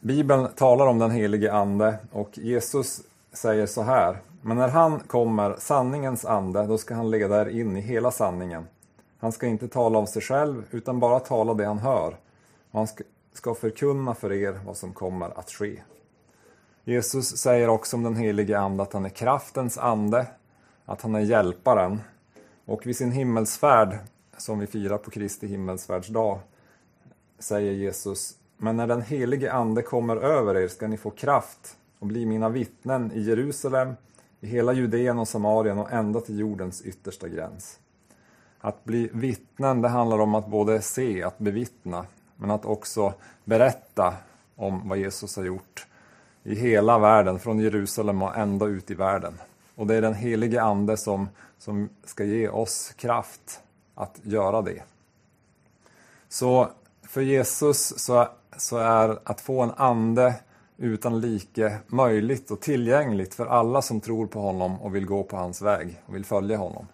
Bibeln 0.00 0.48
talar 0.54 0.86
om 0.86 0.98
den 0.98 1.10
helige 1.10 1.52
ande 1.52 1.98
och 2.12 2.38
Jesus 2.38 3.00
säger 3.32 3.66
så 3.66 3.82
här. 3.82 4.18
Men 4.42 4.56
när 4.56 4.68
han 4.68 5.00
kommer, 5.00 5.56
sanningens 5.58 6.24
ande, 6.24 6.66
då 6.66 6.78
ska 6.78 6.94
han 6.94 7.10
leda 7.10 7.40
er 7.40 7.46
in 7.46 7.76
i 7.76 7.80
hela 7.80 8.10
sanningen. 8.10 8.66
Han 9.18 9.32
ska 9.32 9.46
inte 9.46 9.68
tala 9.68 9.98
av 9.98 10.06
sig 10.06 10.22
själv, 10.22 10.64
utan 10.70 11.00
bara 11.00 11.20
tala 11.20 11.54
det 11.54 11.64
han 11.64 11.78
hör. 11.78 12.16
Och 12.70 12.78
han 12.78 12.86
ska, 12.86 13.04
ska 13.32 13.54
förkunna 13.54 14.14
för 14.14 14.32
er 14.32 14.60
vad 14.66 14.76
som 14.76 14.92
kommer 14.92 15.38
att 15.38 15.50
ske. 15.50 15.80
Jesus 16.86 17.36
säger 17.36 17.68
också 17.68 17.96
om 17.96 18.02
den 18.02 18.16
helige 18.16 18.58
Ande 18.58 18.82
att 18.82 18.92
han 18.92 19.04
är 19.04 19.08
kraftens 19.08 19.78
ande, 19.78 20.26
att 20.84 21.02
han 21.02 21.14
är 21.14 21.20
hjälparen. 21.20 22.00
Och 22.64 22.86
vid 22.86 22.96
sin 22.96 23.12
himmelsfärd, 23.12 23.98
som 24.36 24.58
vi 24.58 24.66
firar 24.66 24.98
på 24.98 25.10
Kristi 25.10 25.46
himmelsfärdsdag, 25.46 26.38
säger 27.38 27.72
Jesus 27.72 28.34
Men 28.56 28.76
när 28.76 28.86
den 28.86 29.02
helige 29.02 29.52
Ande 29.52 29.82
kommer 29.82 30.16
över 30.16 30.56
er 30.56 30.68
ska 30.68 30.88
ni 30.88 30.96
få 30.96 31.10
kraft 31.10 31.76
och 31.98 32.06
bli 32.06 32.26
mina 32.26 32.48
vittnen 32.48 33.12
i 33.12 33.20
Jerusalem, 33.20 33.94
i 34.40 34.46
hela 34.46 34.72
Judeen 34.72 35.18
och 35.18 35.28
Samarien 35.28 35.78
och 35.78 35.92
ända 35.92 36.20
till 36.20 36.38
jordens 36.38 36.82
yttersta 36.82 37.28
gräns. 37.28 37.78
Att 38.60 38.84
bli 38.84 39.10
vittnen, 39.12 39.82
det 39.82 39.88
handlar 39.88 40.18
om 40.18 40.34
att 40.34 40.46
både 40.46 40.82
se, 40.82 41.22
att 41.22 41.38
bevittna, 41.38 42.06
men 42.36 42.50
att 42.50 42.64
också 42.64 43.14
berätta 43.44 44.14
om 44.56 44.88
vad 44.88 44.98
Jesus 44.98 45.36
har 45.36 45.44
gjort 45.44 45.86
i 46.44 46.54
hela 46.54 46.98
världen, 46.98 47.38
från 47.38 47.58
Jerusalem 47.58 48.22
och 48.22 48.36
ända 48.36 48.66
ut 48.66 48.90
i 48.90 48.94
världen. 48.94 49.34
Och 49.74 49.86
det 49.86 49.94
är 49.94 50.02
den 50.02 50.14
helige 50.14 50.62
Ande 50.62 50.96
som, 50.96 51.28
som 51.58 51.88
ska 52.04 52.24
ge 52.24 52.48
oss 52.48 52.92
kraft 52.96 53.60
att 53.94 54.20
göra 54.22 54.62
det. 54.62 54.82
Så 56.28 56.68
för 57.02 57.20
Jesus 57.20 57.98
så, 57.98 58.28
så 58.56 58.76
är 58.76 59.18
att 59.24 59.40
få 59.40 59.62
en 59.62 59.72
ande 59.76 60.34
utan 60.76 61.20
like 61.20 61.78
möjligt 61.86 62.50
och 62.50 62.60
tillgängligt 62.60 63.34
för 63.34 63.46
alla 63.46 63.82
som 63.82 64.00
tror 64.00 64.26
på 64.26 64.40
honom 64.40 64.82
och 64.82 64.94
vill 64.94 65.06
gå 65.06 65.22
på 65.22 65.36
hans 65.36 65.62
väg 65.62 66.02
och 66.06 66.14
vill 66.14 66.24
följa 66.24 66.56
honom. 66.56 66.86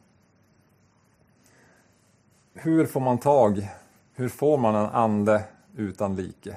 Hur 2.54 2.87
får 2.87 3.00
man 3.00 3.19
tag, 3.19 3.69
hur 4.14 4.28
får 4.28 4.59
man 4.59 4.75
en 4.75 4.87
ande 4.87 5.45
utan 5.76 6.16
like? 6.16 6.57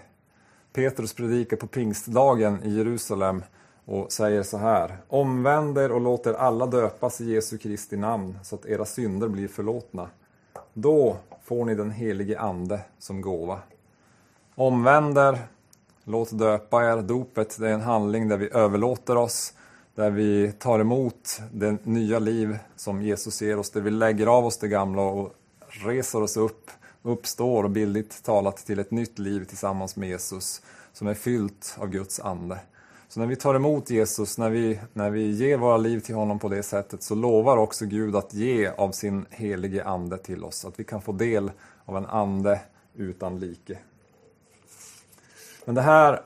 Petrus 0.74 1.13
predikar 1.13 1.58
på 1.58 1.68
pingstdagen 1.68 2.63
i 2.63 2.70
Jerusalem 2.70 3.44
och 3.86 4.12
säger 4.12 4.44
så 4.44 4.58
här. 4.58 4.98
Omvänd 5.08 5.77
er 5.77 5.92
och 5.92 6.01
låt 6.01 6.27
er 6.27 6.34
alla 6.34 6.65
döpas 6.65 7.22
i 7.22 7.34
Jesu 7.34 7.58
Kristi 7.58 7.98
namn 7.98 8.39
så 8.44 8.56
att 8.56 8.65
era 8.65 8.86
synder 8.86 9.27
blir 9.27 9.48
förlåtna. 9.48 10.10
Då 10.74 11.18
får 11.44 11.65
ni 11.65 11.75
den 11.75 11.92
helige 11.92 12.39
Ande 12.39 12.80
som 13.00 13.22
gåva. 13.22 13.60
Omvänd 14.56 15.18
er, 15.18 15.39
låt 16.03 16.32
döpa 16.32 16.84
er. 16.92 17.01
Dopet 17.01 17.58
det 17.60 17.70
är 17.70 17.74
en 17.74 17.82
handling 17.82 18.27
där 18.27 18.38
vi 18.38 18.50
överlåter 18.53 19.18
oss, 19.18 19.53
där 19.96 20.12
vi 20.12 20.51
tar 20.51 20.80
emot 20.80 21.42
det 21.51 21.86
nya 21.86 22.20
liv 22.20 22.58
som 22.75 23.01
Jesus 23.01 23.42
ger 23.42 23.60
oss, 23.60 23.70
där 23.70 23.82
vi 23.82 23.92
lägger 23.92 24.27
av 24.27 24.46
oss 24.46 24.58
det 24.58 24.68
gamla 24.68 25.01
och 25.01 25.34
reser 25.86 26.22
oss 26.22 26.38
upp, 26.38 26.72
uppstår 27.03 27.63
och 27.63 27.69
bildligt 27.69 28.24
talat 28.24 28.57
till 28.57 28.79
ett 28.79 28.91
nytt 28.91 29.19
liv 29.19 29.45
tillsammans 29.45 29.95
med 29.95 30.10
Jesus 30.10 30.62
som 30.93 31.07
är 31.07 31.13
fyllt 31.13 31.75
av 31.79 31.89
Guds 31.89 32.19
ande. 32.19 32.60
Så 33.07 33.19
när 33.19 33.27
vi 33.27 33.36
tar 33.36 33.55
emot 33.55 33.89
Jesus, 33.89 34.38
när 34.38 34.50
vi, 34.50 34.79
när 34.93 35.10
vi 35.10 35.31
ger 35.31 35.57
våra 35.57 35.77
liv 35.77 36.00
till 36.00 36.15
honom 36.15 36.39
på 36.39 36.50
det 36.50 36.63
sättet 36.63 37.03
så 37.03 37.15
lovar 37.15 37.57
också 37.57 37.86
Gud 37.86 38.15
att 38.15 38.33
ge 38.33 38.67
av 38.67 38.91
sin 38.91 39.25
helige 39.29 39.83
ande 39.83 40.17
till 40.17 40.43
oss. 40.43 40.65
Att 40.65 40.79
vi 40.79 40.83
kan 40.83 41.01
få 41.01 41.12
del 41.12 41.51
av 41.86 41.98
en 41.98 42.05
ande 42.05 42.60
utan 42.95 43.39
like. 43.39 43.77
Men 45.65 45.75
det 45.75 45.81
här 45.81 46.22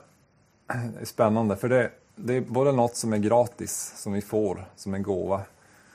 är 0.98 1.04
spännande 1.04 1.56
för 1.56 1.68
det, 1.68 1.90
det 2.16 2.34
är 2.34 2.40
både 2.40 2.72
något 2.72 2.96
som 2.96 3.12
är 3.12 3.18
gratis, 3.18 3.92
som 3.96 4.12
vi 4.12 4.20
får 4.20 4.70
som 4.76 4.94
en 4.94 5.02
gåva. 5.02 5.40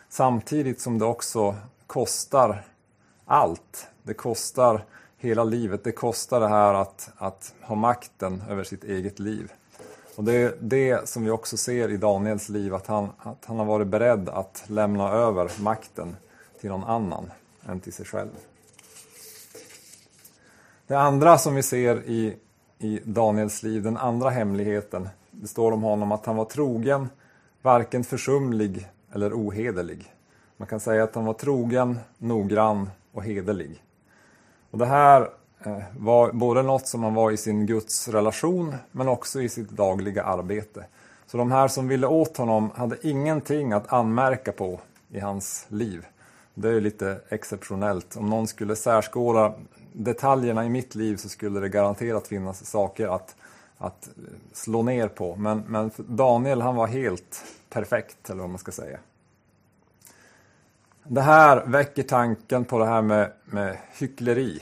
Samtidigt 0.09 0.81
som 0.81 0.99
det 0.99 1.05
också 1.05 1.55
kostar 1.87 2.65
allt. 3.25 3.87
Det 4.03 4.13
kostar 4.13 4.85
hela 5.17 5.43
livet. 5.43 5.83
Det 5.83 5.91
kostar 5.91 6.39
det 6.39 6.47
här 6.47 6.73
att, 6.73 7.09
att 7.17 7.53
ha 7.61 7.75
makten 7.75 8.43
över 8.49 8.63
sitt 8.63 8.83
eget 8.83 9.19
liv. 9.19 9.51
Och 10.15 10.23
det 10.23 10.33
är 10.33 10.53
det 10.59 11.09
som 11.09 11.23
vi 11.23 11.29
också 11.29 11.57
ser 11.57 11.89
i 11.89 11.97
Daniels 11.97 12.49
liv, 12.49 12.73
att 12.73 12.87
han, 12.87 13.09
att 13.17 13.45
han 13.45 13.57
har 13.57 13.65
varit 13.65 13.87
beredd 13.87 14.29
att 14.29 14.63
lämna 14.67 15.09
över 15.09 15.51
makten 15.61 16.15
till 16.61 16.69
någon 16.69 16.83
annan 16.83 17.31
än 17.65 17.79
till 17.79 17.93
sig 17.93 18.05
själv. 18.05 18.29
Det 20.87 20.95
andra 20.95 21.37
som 21.37 21.55
vi 21.55 21.63
ser 21.63 22.03
i, 22.05 22.37
i 22.79 22.99
Daniels 23.03 23.63
liv, 23.63 23.83
den 23.83 23.97
andra 23.97 24.29
hemligheten, 24.29 25.09
det 25.31 25.47
står 25.47 25.71
om 25.71 25.83
honom 25.83 26.11
att 26.11 26.25
han 26.25 26.35
var 26.35 26.45
trogen, 26.45 27.09
varken 27.61 28.03
försumlig 28.03 28.87
eller 29.13 29.33
ohederlig. 29.33 30.13
Man 30.57 30.67
kan 30.67 30.79
säga 30.79 31.03
att 31.03 31.15
han 31.15 31.25
var 31.25 31.33
trogen, 31.33 31.99
noggrann 32.17 32.89
och 33.11 33.23
hederlig. 33.23 33.83
Och 34.73 34.79
det 34.79 34.85
här 34.85 35.29
eh, 35.65 35.77
var 35.97 36.31
både 36.31 36.61
något 36.61 36.87
som 36.87 37.03
han 37.03 37.13
var 37.13 37.31
i 37.31 37.37
sin 37.37 37.65
Guds 37.65 38.07
relation 38.07 38.75
men 38.91 39.07
också 39.07 39.41
i 39.41 39.49
sitt 39.49 39.69
dagliga 39.69 40.23
arbete. 40.23 40.85
Så 41.25 41.37
de 41.37 41.51
här 41.51 41.67
som 41.67 41.87
ville 41.87 42.07
åt 42.07 42.37
honom 42.37 42.71
hade 42.75 43.07
ingenting 43.07 43.73
att 43.73 43.93
anmärka 43.93 44.51
på 44.51 44.79
i 45.09 45.19
hans 45.19 45.65
liv. 45.69 46.05
Det 46.53 46.69
är 46.69 46.81
lite 46.81 47.19
exceptionellt. 47.29 48.17
Om 48.17 48.29
någon 48.29 48.47
skulle 48.47 48.75
särskåda 48.75 49.53
detaljerna 49.91 50.65
i 50.65 50.69
mitt 50.69 50.95
liv 50.95 51.15
så 51.17 51.29
skulle 51.29 51.59
det 51.59 51.69
garanterat 51.69 52.27
finnas 52.27 52.65
saker 52.65 53.07
att, 53.07 53.35
att 53.77 54.09
slå 54.53 54.83
ner 54.83 55.07
på. 55.07 55.35
Men, 55.35 55.63
men 55.67 55.91
Daniel 55.97 56.61
han 56.61 56.75
var 56.75 56.87
helt 56.87 57.43
perfekt, 57.69 58.29
eller 58.29 58.41
vad 58.41 58.49
man 58.49 58.59
ska 58.59 58.71
säga. 58.71 58.99
Det 61.07 61.21
här 61.21 61.63
väcker 61.65 62.03
tanken 62.03 62.65
på 62.65 62.79
det 62.79 62.85
här 62.85 63.01
med, 63.01 63.31
med 63.45 63.77
hyckleri. 63.97 64.59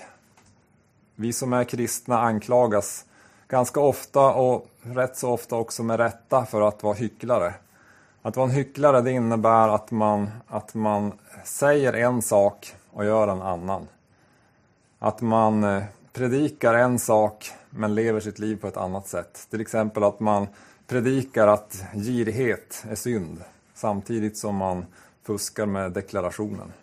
Vi 1.15 1.33
som 1.33 1.53
är 1.53 1.63
kristna 1.63 2.19
anklagas 2.19 3.05
ganska 3.47 3.79
ofta 3.79 4.33
och 4.33 4.67
rätt 4.81 5.17
så 5.17 5.31
ofta 5.31 5.55
också 5.55 5.83
med 5.83 5.97
rätta 5.97 6.45
för 6.45 6.61
att 6.61 6.83
vara 6.83 6.93
hycklare. 6.93 7.53
Att 8.21 8.35
vara 8.35 8.49
en 8.49 8.55
hycklare 8.55 9.01
det 9.01 9.11
innebär 9.11 9.69
att 9.69 9.91
man, 9.91 10.29
att 10.47 10.73
man 10.73 11.11
säger 11.43 11.93
en 11.93 12.21
sak 12.21 12.75
och 12.91 13.05
gör 13.05 13.27
en 13.27 13.41
annan. 13.41 13.87
Att 14.99 15.21
man 15.21 15.63
eh, 15.63 15.83
predikar 16.13 16.73
en 16.73 16.99
sak 16.99 17.51
men 17.69 17.95
lever 17.95 18.19
sitt 18.19 18.39
liv 18.39 18.55
på 18.55 18.67
ett 18.67 18.77
annat 18.77 19.07
sätt. 19.07 19.47
Till 19.49 19.61
exempel 19.61 20.03
att 20.03 20.19
man 20.19 20.47
predikar 20.87 21.47
att 21.47 21.83
girighet 21.93 22.85
är 22.89 22.95
synd 22.95 23.43
samtidigt 23.73 24.37
som 24.37 24.55
man 24.55 24.85
fuskar 25.23 25.65
med 25.65 25.91
deklarationen. 25.91 26.73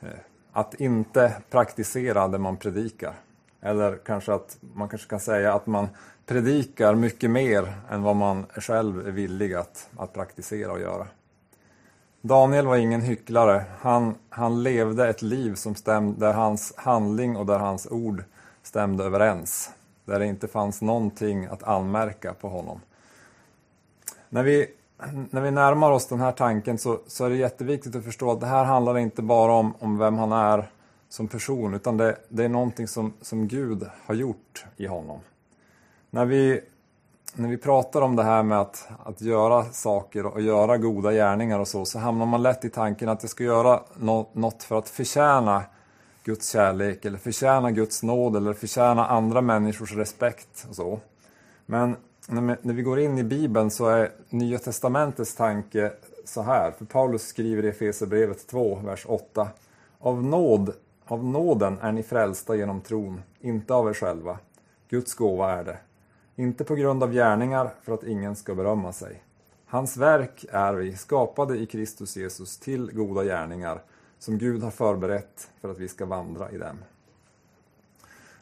Eh, 0.00 0.08
att 0.52 0.74
inte 0.74 1.36
praktisera 1.50 2.28
det 2.28 2.38
man 2.38 2.56
predikar. 2.56 3.14
Eller 3.60 3.96
kanske 3.96 4.32
att 4.34 4.58
man 4.74 4.88
kanske 4.88 5.08
kan 5.08 5.20
säga 5.20 5.54
att 5.54 5.66
man 5.66 5.88
predikar 6.26 6.94
mycket 6.94 7.30
mer 7.30 7.72
än 7.90 8.02
vad 8.02 8.16
man 8.16 8.46
själv 8.56 9.06
är 9.06 9.10
villig 9.10 9.54
att, 9.54 9.90
att 9.96 10.12
praktisera 10.12 10.72
och 10.72 10.80
göra. 10.80 11.06
Daniel 12.20 12.66
var 12.66 12.76
ingen 12.76 13.00
hycklare. 13.00 13.64
Han, 13.80 14.14
han 14.28 14.62
levde 14.62 15.08
ett 15.08 15.22
liv 15.22 15.54
som 15.54 15.74
stämde, 15.74 16.26
där 16.26 16.32
hans 16.32 16.72
handling 16.76 17.36
och 17.36 17.46
där 17.46 17.58
hans 17.58 17.86
ord 17.90 18.24
stämde 18.62 19.04
överens. 19.04 19.70
Där 20.04 20.18
det 20.18 20.26
inte 20.26 20.48
fanns 20.48 20.82
någonting 20.82 21.46
att 21.46 21.62
anmärka 21.62 22.34
på 22.34 22.48
honom. 22.48 22.80
När 24.28 24.42
vi, 24.42 24.66
när 25.30 25.40
vi 25.40 25.50
närmar 25.50 25.90
oss 25.90 26.06
den 26.06 26.20
här 26.20 26.32
tanken 26.32 26.78
så, 26.78 26.98
så 27.06 27.24
är 27.24 27.30
det 27.30 27.36
jätteviktigt 27.36 27.96
att 27.96 28.04
förstå 28.04 28.30
att 28.30 28.40
det 28.40 28.46
här 28.46 28.64
handlar 28.64 28.98
inte 28.98 29.22
bara 29.22 29.52
om, 29.52 29.74
om 29.78 29.98
vem 29.98 30.18
han 30.18 30.32
är 30.32 30.70
som 31.08 31.28
person, 31.28 31.74
utan 31.74 31.96
det, 31.96 32.16
det 32.28 32.44
är 32.44 32.48
någonting 32.48 32.88
som, 32.88 33.12
som 33.20 33.48
Gud 33.48 33.86
har 34.06 34.14
gjort 34.14 34.66
i 34.76 34.86
honom. 34.86 35.20
När 36.10 36.24
vi, 36.24 36.60
när 37.34 37.48
vi 37.48 37.56
pratar 37.56 38.02
om 38.02 38.16
det 38.16 38.22
här 38.22 38.42
med 38.42 38.60
att, 38.60 38.88
att 39.04 39.20
göra 39.20 39.64
saker 39.64 40.26
och 40.26 40.40
göra 40.40 40.78
goda 40.78 41.12
gärningar 41.12 41.58
och 41.58 41.68
så, 41.68 41.84
så 41.84 41.98
hamnar 41.98 42.26
man 42.26 42.42
lätt 42.42 42.64
i 42.64 42.70
tanken 42.70 43.08
att 43.08 43.22
jag 43.22 43.30
ska 43.30 43.44
göra 43.44 43.80
något 44.32 44.62
för 44.62 44.78
att 44.78 44.88
förtjäna 44.88 45.62
Guds 46.24 46.48
kärlek 46.52 47.04
eller 47.04 47.18
förtjäna 47.18 47.70
Guds 47.70 48.02
nåd 48.02 48.36
eller 48.36 48.52
förtjäna 48.52 49.06
andra 49.06 49.40
människors 49.40 49.92
respekt 49.92 50.66
och 50.68 50.76
så. 50.76 51.00
Men 51.66 51.96
när 52.28 52.72
vi 52.72 52.82
går 52.82 52.98
in 52.98 53.18
i 53.18 53.24
Bibeln 53.24 53.70
så 53.70 53.86
är 53.86 54.10
Nya 54.28 54.58
Testamentets 54.58 55.34
tanke 55.34 55.92
så 56.24 56.42
här, 56.42 56.70
för 56.70 56.84
Paulus 56.84 57.22
skriver 57.22 57.64
i 57.64 57.68
Efesierbrevet 57.68 58.46
2, 58.46 58.74
vers 58.84 59.04
8. 59.08 59.48
Av 59.98 60.24
nåd 60.24 60.74
av 61.06 61.24
nåden 61.24 61.78
är 61.80 61.92
ni 61.92 62.02
frälsta 62.02 62.56
genom 62.56 62.80
tron, 62.80 63.22
inte 63.40 63.74
av 63.74 63.88
er 63.88 63.94
själva. 63.94 64.38
Guds 64.88 65.14
gåva 65.14 65.52
är 65.52 65.64
det. 65.64 65.78
Inte 66.36 66.64
på 66.64 66.74
grund 66.74 67.02
av 67.02 67.12
gärningar, 67.12 67.74
för 67.82 67.92
att 67.92 68.04
ingen 68.04 68.36
ska 68.36 68.54
berömma 68.54 68.92
sig. 68.92 69.22
Hans 69.66 69.96
verk 69.96 70.44
är 70.50 70.74
vi, 70.74 70.96
skapade 70.96 71.56
i 71.56 71.66
Kristus 71.66 72.16
Jesus 72.16 72.58
till 72.58 72.90
goda 72.92 73.24
gärningar, 73.24 73.82
som 74.18 74.38
Gud 74.38 74.62
har 74.62 74.70
förberett 74.70 75.50
för 75.60 75.70
att 75.70 75.78
vi 75.78 75.88
ska 75.88 76.06
vandra 76.06 76.50
i 76.50 76.58
dem. 76.58 76.76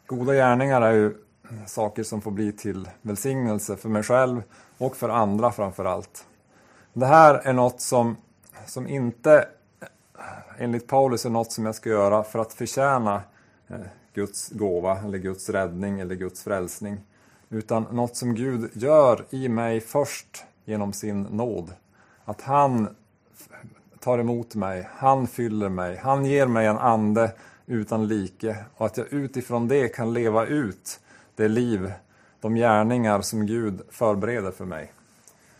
Goda 0.06 0.32
gärningar 0.32 0.82
är 0.82 0.92
ju 0.92 1.14
Eh, 1.50 1.66
saker 1.66 2.02
som 2.02 2.20
får 2.20 2.30
bli 2.30 2.52
till 2.52 2.88
välsignelse 3.02 3.76
för 3.76 3.88
mig 3.88 4.02
själv 4.02 4.42
och 4.78 4.96
för 4.96 5.08
andra 5.08 5.52
framför 5.52 5.84
allt. 5.84 6.26
Det 6.92 7.06
här 7.06 7.34
är 7.34 7.52
något 7.52 7.80
som, 7.80 8.16
som 8.66 8.88
inte 8.88 9.48
enligt 10.58 10.86
Paulus 10.86 11.26
är 11.26 11.30
något 11.30 11.52
som 11.52 11.66
jag 11.66 11.74
ska 11.74 11.90
göra 11.90 12.24
för 12.24 12.38
att 12.38 12.52
förtjäna 12.52 13.22
eh, 13.68 13.76
Guds 14.14 14.48
gåva 14.48 14.98
eller 14.98 15.18
Guds 15.18 15.48
räddning 15.48 16.00
eller 16.00 16.14
Guds 16.14 16.42
frälsning. 16.42 17.00
Utan 17.48 17.86
något 17.92 18.16
som 18.16 18.34
Gud 18.34 18.70
gör 18.74 19.24
i 19.30 19.48
mig 19.48 19.80
först 19.80 20.44
genom 20.64 20.92
sin 20.92 21.22
nåd. 21.22 21.72
Att 22.24 22.40
han 22.40 22.96
tar 24.00 24.18
emot 24.18 24.54
mig, 24.54 24.88
han 24.92 25.26
fyller 25.26 25.68
mig, 25.68 25.96
han 25.96 26.24
ger 26.24 26.46
mig 26.46 26.66
en 26.66 26.78
ande 26.78 27.32
utan 27.66 28.08
like 28.08 28.56
och 28.76 28.86
att 28.86 28.96
jag 28.96 29.12
utifrån 29.12 29.68
det 29.68 29.88
kan 29.88 30.12
leva 30.12 30.46
ut 30.46 31.00
det 31.42 31.48
liv, 31.48 31.92
de 32.40 32.54
gärningar 32.54 33.20
som 33.20 33.46
Gud 33.46 33.82
förbereder 33.90 34.50
för 34.50 34.64
mig. 34.64 34.92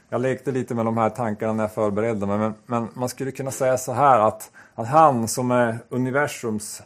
Jag 0.08 0.20
lekte 0.20 0.52
lite 0.52 0.74
med 0.74 0.84
de 0.84 0.96
här 0.96 1.10
tankarna 1.10 1.52
när 1.52 1.64
jag 1.64 1.74
förberedde 1.74 2.26
mig, 2.26 2.38
men, 2.38 2.54
men 2.66 2.88
man 2.94 3.08
skulle 3.08 3.30
kunna 3.30 3.50
säga 3.50 3.78
så 3.78 3.92
här 3.92 4.20
att 4.20 4.50
att 4.74 4.86
han 4.86 5.28
som 5.28 5.50
är 5.50 5.78
universums 5.88 6.82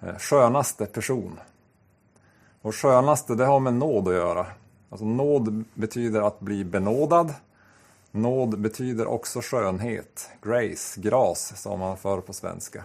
eh, 0.00 0.16
skönaste 0.18 0.86
person. 0.86 1.40
Och 2.62 2.74
skönaste, 2.74 3.34
det 3.34 3.44
har 3.44 3.60
med 3.60 3.74
nåd 3.74 4.08
att 4.08 4.14
göra. 4.14 4.46
Alltså 4.90 5.06
nåd 5.06 5.64
betyder 5.74 6.20
att 6.20 6.40
bli 6.40 6.64
benådad. 6.64 7.34
Nåd 8.10 8.60
betyder 8.60 9.06
också 9.06 9.40
skönhet, 9.42 10.30
grace, 10.42 11.00
gras 11.00 11.62
sa 11.62 11.76
man 11.76 11.96
förr 11.96 12.20
på 12.20 12.32
svenska. 12.32 12.84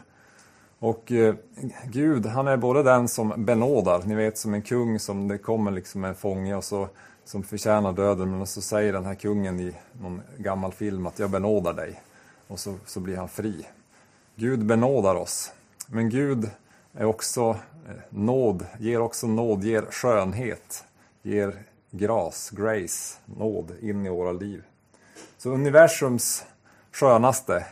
Och 0.83 1.11
eh, 1.11 1.35
Gud, 1.85 2.25
han 2.25 2.47
är 2.47 2.57
både 2.57 2.83
den 2.83 3.07
som 3.07 3.33
benådar, 3.37 4.01
ni 4.05 4.15
vet 4.15 4.37
som 4.37 4.53
en 4.53 4.61
kung 4.61 4.99
som 4.99 5.27
det 5.27 5.37
kommer 5.37 5.71
liksom 5.71 6.03
en 6.03 6.15
fånge 6.15 6.55
och 6.55 6.63
så 6.63 6.87
som 7.25 7.43
förtjänar 7.43 7.93
döden 7.93 8.37
men 8.37 8.47
så 8.47 8.61
säger 8.61 8.93
den 8.93 9.05
här 9.05 9.15
kungen 9.15 9.59
i 9.59 9.75
någon 10.01 10.21
gammal 10.37 10.71
film 10.71 11.07
att 11.07 11.19
jag 11.19 11.29
benådar 11.29 11.73
dig 11.73 12.01
och 12.47 12.59
så, 12.59 12.75
så 12.85 12.99
blir 12.99 13.17
han 13.17 13.29
fri. 13.29 13.67
Gud 14.35 14.65
benådar 14.65 15.15
oss 15.15 15.51
men 15.87 16.09
Gud 16.09 16.49
är 16.93 17.05
också 17.05 17.49
eh, 17.87 17.93
nåd, 18.09 18.65
ger 18.79 19.01
också 19.01 19.27
nåd, 19.27 19.63
ger 19.63 19.81
skönhet, 19.81 20.83
ger 21.21 21.63
gras, 21.91 22.49
grace, 22.49 23.17
nåd 23.25 23.71
in 23.81 24.05
i 24.05 24.09
våra 24.09 24.31
liv. 24.31 24.63
Så 25.37 25.49
universums 25.49 26.45
skönaste, 26.91 27.65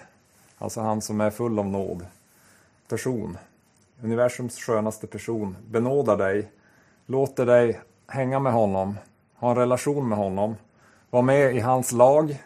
alltså 0.58 0.82
han 0.82 1.02
som 1.02 1.22
är 1.22 1.32
full 1.32 1.60
av 1.60 1.68
nåd, 1.68 2.06
person, 2.92 3.38
universums 4.04 4.58
skönaste 4.58 5.08
person, 5.08 5.56
benådar 5.70 6.18
dig, 6.18 6.52
låter 7.06 7.46
dig 7.46 7.82
hänga 8.08 8.40
med 8.40 8.54
honom, 8.54 8.98
ha 9.36 9.50
en 9.50 9.58
relation 9.58 10.10
med 10.10 10.18
honom, 10.18 10.56
vara 11.10 11.24
med 11.24 11.56
i 11.56 11.60
hans 11.60 11.92
lag 11.92 12.44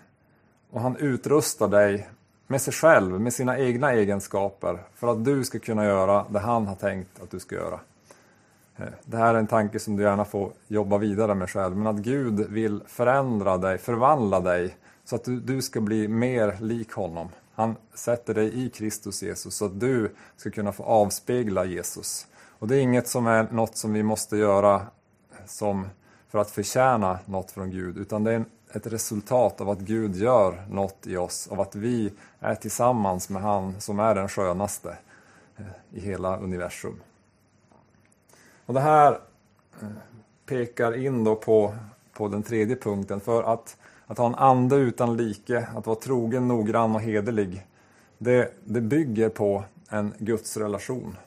och 0.72 0.82
han 0.82 0.96
utrustar 0.96 1.68
dig 1.68 2.10
med 2.48 2.62
sig 2.62 2.74
själv, 2.74 3.22
med 3.22 3.34
sina 3.34 3.60
egna 3.60 3.92
egenskaper 3.92 4.84
för 4.96 5.08
att 5.08 5.26
du 5.26 5.44
ska 5.44 5.60
kunna 5.60 5.86
göra 5.86 6.26
det 6.30 6.40
han 6.40 6.68
har 6.68 6.76
tänkt 6.76 7.22
att 7.24 7.32
du 7.32 7.40
ska 7.40 7.56
göra. 7.56 7.80
Eh, 8.78 8.86
det 9.06 9.18
här 9.18 9.34
är 9.34 9.40
en 9.40 9.48
tanke 9.48 9.80
som 9.80 9.96
du 9.96 10.04
gärna 10.04 10.26
får 10.26 10.52
jobba 10.68 10.98
vidare 10.98 11.36
med 11.36 11.50
själv, 11.50 11.78
men 11.78 11.88
att 11.88 12.02
Gud 12.02 12.50
vill 12.50 12.84
förändra 12.88 13.58
dig, 13.58 13.78
förvandla 13.78 14.40
dig 14.40 14.76
så 15.06 15.16
att 15.16 15.24
du, 15.24 15.40
du 15.40 15.62
ska 15.62 15.82
bli 15.82 16.08
mer 16.08 16.58
lik 16.60 16.92
honom. 16.92 17.30
Han 17.56 17.76
sätter 17.94 18.34
dig 18.34 18.66
i 18.66 18.70
Kristus 18.70 19.24
Jesus 19.24 19.56
så 19.56 19.66
att 19.66 19.80
du 19.80 20.16
ska 20.38 20.52
kunna 20.52 20.72
få 20.72 20.84
avspegla 20.84 21.66
Jesus. 21.66 22.28
Och 22.60 22.68
det 22.68 22.76
är 22.78 22.82
inget 22.82 23.08
som 23.08 23.28
är 23.28 23.48
något 23.52 23.78
som 23.78 23.94
vi 23.94 24.04
måste 24.04 24.38
göra 24.38 24.82
som 25.46 25.88
för 26.30 26.40
att 26.40 26.52
förtjäna 26.52 27.20
något 27.26 27.52
från 27.52 27.72
Gud, 27.72 27.98
utan 27.98 28.24
det 28.24 28.34
är 28.34 28.46
ett 28.74 28.88
resultat 28.88 29.62
av 29.62 29.70
att 29.70 29.80
Gud 29.80 30.16
gör 30.16 30.66
något 30.70 31.08
i 31.08 31.18
oss, 31.18 31.48
av 31.48 31.62
att 31.62 31.76
vi 31.76 32.14
är 32.40 32.56
tillsammans 32.56 33.30
med 33.30 33.42
han 33.42 33.82
som 33.82 34.00
är 34.00 34.16
den 34.16 34.30
skönaste 34.30 34.98
eh, 35.58 35.66
i 35.92 36.00
hela 36.00 36.38
universum. 36.38 37.00
Och 38.66 38.74
Det 38.74 38.80
här 38.80 39.20
eh, 39.82 39.88
pekar 40.46 40.98
in 40.98 41.24
då 41.24 41.36
på, 41.36 41.76
på 42.14 42.28
den 42.28 42.44
tredje 42.44 42.76
punkten, 42.76 43.20
för 43.20 43.44
att, 43.44 43.78
att 44.08 44.18
ha 44.18 44.26
en 44.26 44.36
ande 44.36 44.76
utan 44.76 45.18
like, 45.18 45.68
att 45.76 45.86
vara 45.86 45.96
trogen, 45.96 46.48
noggrann 46.48 46.96
och 46.96 47.02
hederlig, 47.02 47.66
det, 48.18 48.54
det 48.64 48.82
bygger 48.82 49.30
på 49.30 49.64
en 49.90 50.14
gudsrelation. 50.18 51.18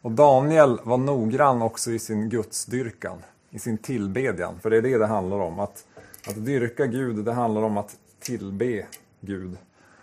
Och 0.00 0.12
Daniel 0.12 0.78
var 0.84 0.96
noggrann 0.96 1.62
också 1.62 1.90
i 1.90 1.98
sin 1.98 2.28
gudsdyrkan, 2.28 3.18
i 3.50 3.58
sin 3.58 3.78
tillbedjan, 3.78 4.60
för 4.60 4.70
det 4.70 4.76
är 4.76 4.82
det 4.82 4.98
det 4.98 5.06
handlar 5.06 5.38
om. 5.38 5.60
Att, 5.60 5.84
att 6.28 6.44
dyrka 6.44 6.86
Gud, 6.86 7.24
det 7.24 7.32
handlar 7.32 7.62
om 7.62 7.76
att 7.76 7.96
tillbe 8.20 8.86
Gud. 9.20 9.56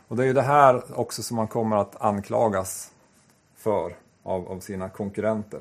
Och 0.07 0.17
det 0.17 0.23
är 0.23 0.27
ju 0.27 0.33
det 0.33 0.41
här 0.41 0.99
också 0.99 1.23
som 1.23 1.37
man 1.37 1.47
kommer 1.47 1.77
att 1.77 2.01
anklagas 2.01 2.91
för 3.57 3.95
av, 4.23 4.47
av 4.47 4.59
sina 4.59 4.89
konkurrenter. 4.89 5.59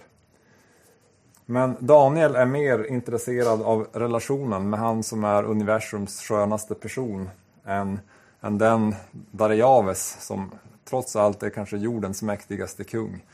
Men 1.50 1.76
Daniel 1.81 2.37
är 2.37 2.47
mer 2.47 2.87
intresserad 2.90 3.62
av 3.62 3.87
relationen 3.93 4.71
med 4.71 4.81
han 4.81 5.02
som 5.02 5.25
är 5.25 5.43
universums 5.45 6.21
skönaste 6.21 6.75
person 6.75 7.31
än, 7.64 8.00
än 8.40 8.59
den 8.59 8.95
Darejaves 9.12 10.17
som 10.21 10.50
trots 10.85 11.17
allt 11.17 11.43
är 11.43 11.50
kanske 11.50 11.76
jordens 11.76 12.23
mäktigaste 12.23 12.85
kung. 12.85 13.25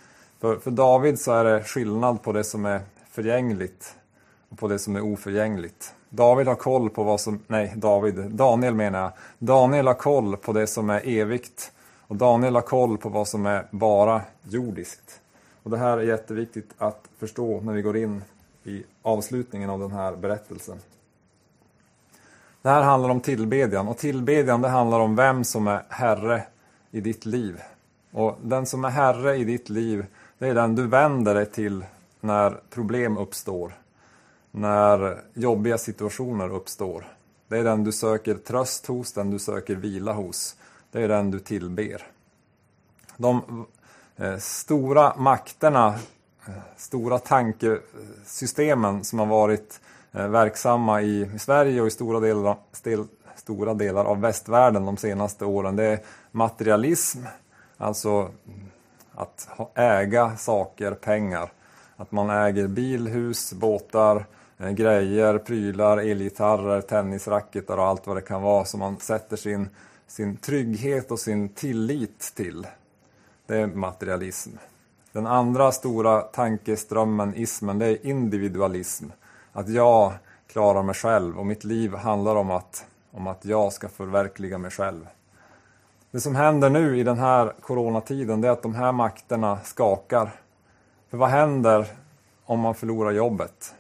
För, 0.41 0.57
för 0.57 0.71
David 0.71 1.21
så 1.21 1.33
är 1.33 1.45
det 1.45 1.65
skillnad 1.65 2.23
på 2.23 2.33
det 2.33 2.45
som 2.45 2.65
är 2.65 2.81
förgängligt 3.11 3.95
och 4.49 4.59
på 4.59 4.69
det 4.69 4.79
som 4.79 4.97
är 4.97 5.01
oförgängligt. 5.01 5.95
David 6.09 6.47
har 6.47 6.55
koll 6.55 6.91
på 6.91 7.03
vad 7.03 7.21
som, 7.21 7.41
nej 7.47 7.73
David, 7.77 8.15
Daniel 8.15 8.75
menar 8.75 9.01
jag. 9.01 9.13
Daniel 9.39 9.87
har 9.87 9.95
koll 9.95 10.37
på 10.37 10.53
det 10.53 10.67
som 10.67 10.91
är 10.91 11.09
evigt 11.09 11.73
och 12.01 12.17
Daniel 12.17 12.55
har 12.55 12.63
koll 12.63 12.99
på 12.99 13.09
vad 13.09 13.29
som 13.29 13.47
är 13.47 13.67
bara 13.71 14.23
jordiskt. 14.43 15.21
Och 15.65 15.71
det 15.71 15.79
här 15.79 15.99
är 15.99 16.03
jätteviktigt 16.03 16.71
att 16.79 17.09
förstå 17.19 17.61
när 17.61 17.73
vi 17.73 17.83
går 17.83 17.97
in 17.97 18.23
i 18.65 18.83
avslutningen 19.03 19.71
av 19.71 19.81
den 19.81 19.91
här 19.91 20.17
berättelsen. 20.17 20.79
Det 22.63 22.69
här 22.69 22.83
handlar 22.83 23.11
om 23.11 23.21
tillbedjan 23.21 23.89
och 23.89 23.99
tillbedjan 23.99 24.63
det 24.63 24.69
handlar 24.69 25.01
om 25.01 25.17
vem 25.17 25.45
som 25.45 25.69
är 25.69 25.83
herre 25.89 26.43
i 26.91 27.01
ditt 27.01 27.27
liv. 27.27 27.61
Och 28.13 28.39
den 28.43 28.67
som 28.67 28.85
är 28.85 28.91
herre 28.91 29.37
i 29.37 29.45
ditt 29.45 29.69
liv, 29.69 30.07
det 30.39 30.49
är 30.49 30.55
den 30.55 30.75
du 30.75 30.87
vänder 30.87 31.35
dig 31.35 31.47
till 31.47 31.85
när 32.21 32.61
problem 32.71 33.19
uppstår 33.19 33.73
när 34.57 35.21
jobbiga 35.35 35.79
situationer 35.79 36.49
uppstår. 36.49 37.05
Det 37.49 37.59
är 37.59 37.65
den 37.65 37.85
du 37.85 37.93
söker 37.93 38.35
tröst 38.35 38.87
hos, 38.87 39.13
den 39.13 39.31
du 39.31 39.39
söker 39.39 39.75
vila 39.75 40.13
hos. 40.13 40.57
Det 40.91 41.03
är 41.03 41.09
den 41.09 41.31
du 41.31 41.41
tillber. 41.41 42.07
De 43.17 43.67
Eh, 44.17 44.39
stora 44.39 45.17
makterna, 45.17 45.87
eh, 46.47 46.55
stora 46.77 47.19
tankesystemen 47.19 49.05
som 49.05 49.19
har 49.19 49.27
varit 49.27 49.81
eh, 50.13 50.29
verksamma 50.29 51.03
i, 51.03 51.39
Sverige 51.39 51.81
och 51.81 51.87
i 51.87 51.91
stora 51.91 52.21
delar, 52.21 52.57
stel, 52.73 53.05
stora 53.37 53.75
delar 53.75 54.05
av 54.05 54.21
västvärlden 54.21 54.87
de 54.87 54.97
senaste 54.97 55.45
åren, 55.45 55.77
det 55.77 55.85
är 55.85 56.01
materialism, 56.31 57.19
alltså 57.77 58.11
mm, 58.11 58.31
att 59.15 59.49
äga 59.75 60.37
saker, 60.37 60.95
pengar. 60.95 61.53
Att 61.97 62.13
man 62.13 62.31
äger 62.31 62.67
bil, 62.67 63.09
hus, 63.09 63.53
båtar, 63.53 64.27
grejer, 64.59 65.39
prylar, 65.39 65.99
elgitarrer, 65.99 66.81
tennisracketar 66.81 67.77
och 67.77 67.85
allt 67.85 68.07
vad 68.07 68.17
det 68.17 68.21
kan 68.23 68.43
vara 68.43 68.65
som 68.65 68.81
man 68.81 69.01
sätter 69.01 69.37
sin, 69.37 69.69
sin 70.07 70.37
trygghet 70.37 71.11
och 71.11 71.19
sin 71.19 71.49
tillit 71.49 72.33
till. 72.35 72.67
Det 73.47 73.57
är 73.57 73.67
materialism. 73.67 74.51
Den 75.13 75.27
andra 75.27 75.73
stora 75.73 76.21
tankeströmmen, 76.21 77.35
ismen, 77.37 77.79
det 77.79 77.87
är 77.87 78.07
individualism. 78.07 79.07
Att 79.53 79.69
jag 79.69 80.13
klarar 80.47 80.83
mig 80.83 80.95
själv 80.95 81.39
och 81.39 81.47
mitt 81.47 81.65
liv 81.65 81.95
handlar 81.95 82.37
om 82.37 82.51
att, 82.51 82.87
om 83.11 83.27
att 83.27 83.45
jag 83.45 83.73
ska 83.73 83.89
förverkliga 83.89 84.59
mig 84.59 84.71
själv. 84.71 85.07
Det 86.11 86.21
som 86.21 86.35
händer 86.35 86.71
nu 86.71 86.99
i 86.99 87.03
den 87.03 87.19
här 87.19 87.53
coronatiden 87.61 88.41
det 88.41 88.49
är 88.49 88.53
att 88.53 88.63
de 88.63 88.75
här 88.75 88.93
makterna 88.93 89.59
skakar. 89.65 90.31
För 91.11 91.17
vad 91.17 91.29
händer 91.29 91.87
om 92.45 92.61
man 92.61 92.75
förlorar 92.75 93.11
jobbet? 93.11 93.75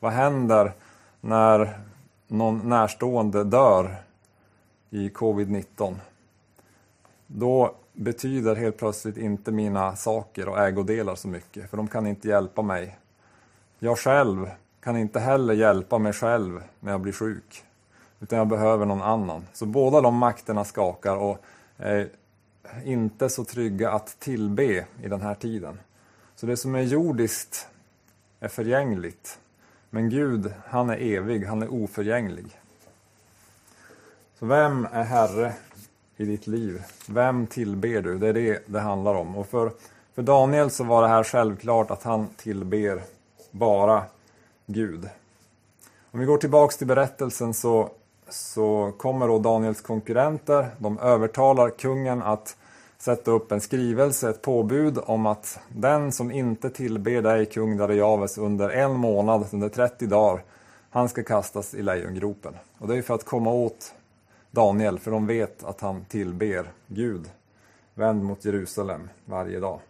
Vad 0.00 0.12
händer 0.12 0.72
när 1.20 1.78
någon 2.26 2.68
närstående 2.68 3.44
dör 3.44 3.96
i 4.90 5.08
covid-19? 5.08 5.94
Då 7.26 7.74
betyder 7.98 8.56
helt 8.56 8.76
plötsligt 8.76 9.16
inte 9.16 9.52
mina 9.52 9.96
saker 9.96 10.48
och 10.48 10.58
ägodelar 10.58 11.14
så 11.14 11.28
mycket, 11.28 11.70
för 11.70 11.76
de 11.76 11.88
kan 11.88 12.06
inte 12.06 12.28
hjälpa 12.28 12.62
mig. 12.62 12.98
Jag 13.78 13.98
själv 13.98 14.50
kan 14.80 14.96
inte 14.96 15.20
heller 15.20 15.54
hjälpa 15.54 15.98
mig 15.98 16.12
själv 16.12 16.62
när 16.80 16.92
jag 16.92 17.00
blir 17.00 17.12
sjuk, 17.12 17.64
utan 18.20 18.38
jag 18.38 18.48
behöver 18.48 18.86
någon 18.86 19.02
annan. 19.02 19.46
Så 19.52 19.66
båda 19.66 20.00
de 20.00 20.14
makterna 20.14 20.64
skakar 20.64 21.16
och 21.16 21.38
är 21.76 22.08
inte 22.84 23.28
så 23.28 23.44
trygga 23.44 23.90
att 23.90 24.20
tillbe 24.20 24.86
i 25.02 25.08
den 25.08 25.20
här 25.20 25.34
tiden. 25.34 25.78
Så 26.34 26.46
det 26.46 26.56
som 26.56 26.74
är 26.74 26.82
jordiskt 26.82 27.68
är 28.40 28.48
förgängligt 28.48 29.38
men 29.90 30.10
Gud, 30.10 30.52
han 30.66 30.90
är 30.90 30.96
evig, 30.96 31.44
han 31.44 31.62
är 31.62 31.72
oförgänglig. 31.72 32.60
Så 34.38 34.46
vem 34.46 34.88
är 34.92 35.04
Herre 35.04 35.52
i 36.20 36.24
ditt 36.24 36.46
liv? 36.46 36.82
Vem 37.06 37.46
tillber 37.46 38.02
du? 38.02 38.18
Det 38.18 38.28
är 38.28 38.32
det 38.32 38.62
det 38.66 38.80
handlar 38.80 39.14
om. 39.14 39.36
Och 39.36 39.46
för, 39.46 39.70
för 40.14 40.22
Daniel 40.22 40.70
så 40.70 40.84
var 40.84 41.02
det 41.02 41.08
här 41.08 41.24
självklart 41.24 41.90
att 41.90 42.02
han 42.02 42.26
tillber 42.36 43.02
bara 43.50 44.02
Gud. 44.66 45.08
Om 46.10 46.20
vi 46.20 46.26
går 46.26 46.38
tillbaks 46.38 46.76
till 46.76 46.86
berättelsen 46.86 47.54
så, 47.54 47.90
så 48.28 48.92
kommer 48.98 49.28
då 49.28 49.38
Daniels 49.38 49.80
konkurrenter, 49.80 50.68
de 50.78 50.98
övertalar 50.98 51.70
kungen 51.70 52.22
att 52.22 52.56
sätta 52.98 53.30
upp 53.30 53.52
en 53.52 53.60
skrivelse, 53.60 54.30
ett 54.30 54.42
påbud 54.42 54.98
om 55.04 55.26
att 55.26 55.58
den 55.68 56.12
som 56.12 56.30
inte 56.30 56.70
tillber 56.70 57.22
dig, 57.22 57.46
kung 57.46 57.76
Darejaves, 57.76 58.38
under 58.38 58.68
en 58.68 58.92
månad, 58.92 59.46
under 59.52 59.68
30 59.68 60.06
dagar, 60.06 60.42
han 60.90 61.08
ska 61.08 61.22
kastas 61.22 61.74
i 61.74 61.82
lejongropen. 61.82 62.54
Och 62.78 62.88
det 62.88 62.96
är 62.96 63.02
för 63.02 63.14
att 63.14 63.24
komma 63.24 63.50
åt 63.50 63.94
Daniel, 64.50 64.98
för 64.98 65.10
de 65.10 65.26
vet 65.26 65.64
att 65.64 65.80
han 65.80 66.04
tillber 66.04 66.72
Gud, 66.86 67.30
vänd 67.94 68.24
mot 68.24 68.44
Jerusalem 68.44 69.08
varje 69.24 69.60
dag. 69.60 69.80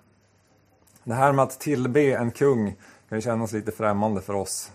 Det 1.04 1.14
här 1.14 1.32
med 1.32 1.42
att 1.42 1.60
tillbe 1.60 2.12
en 2.12 2.30
kung 2.30 2.76
kan 3.08 3.20
kännas 3.20 3.52
lite 3.52 3.72
främmande 3.72 4.20
för 4.20 4.34
oss, 4.34 4.72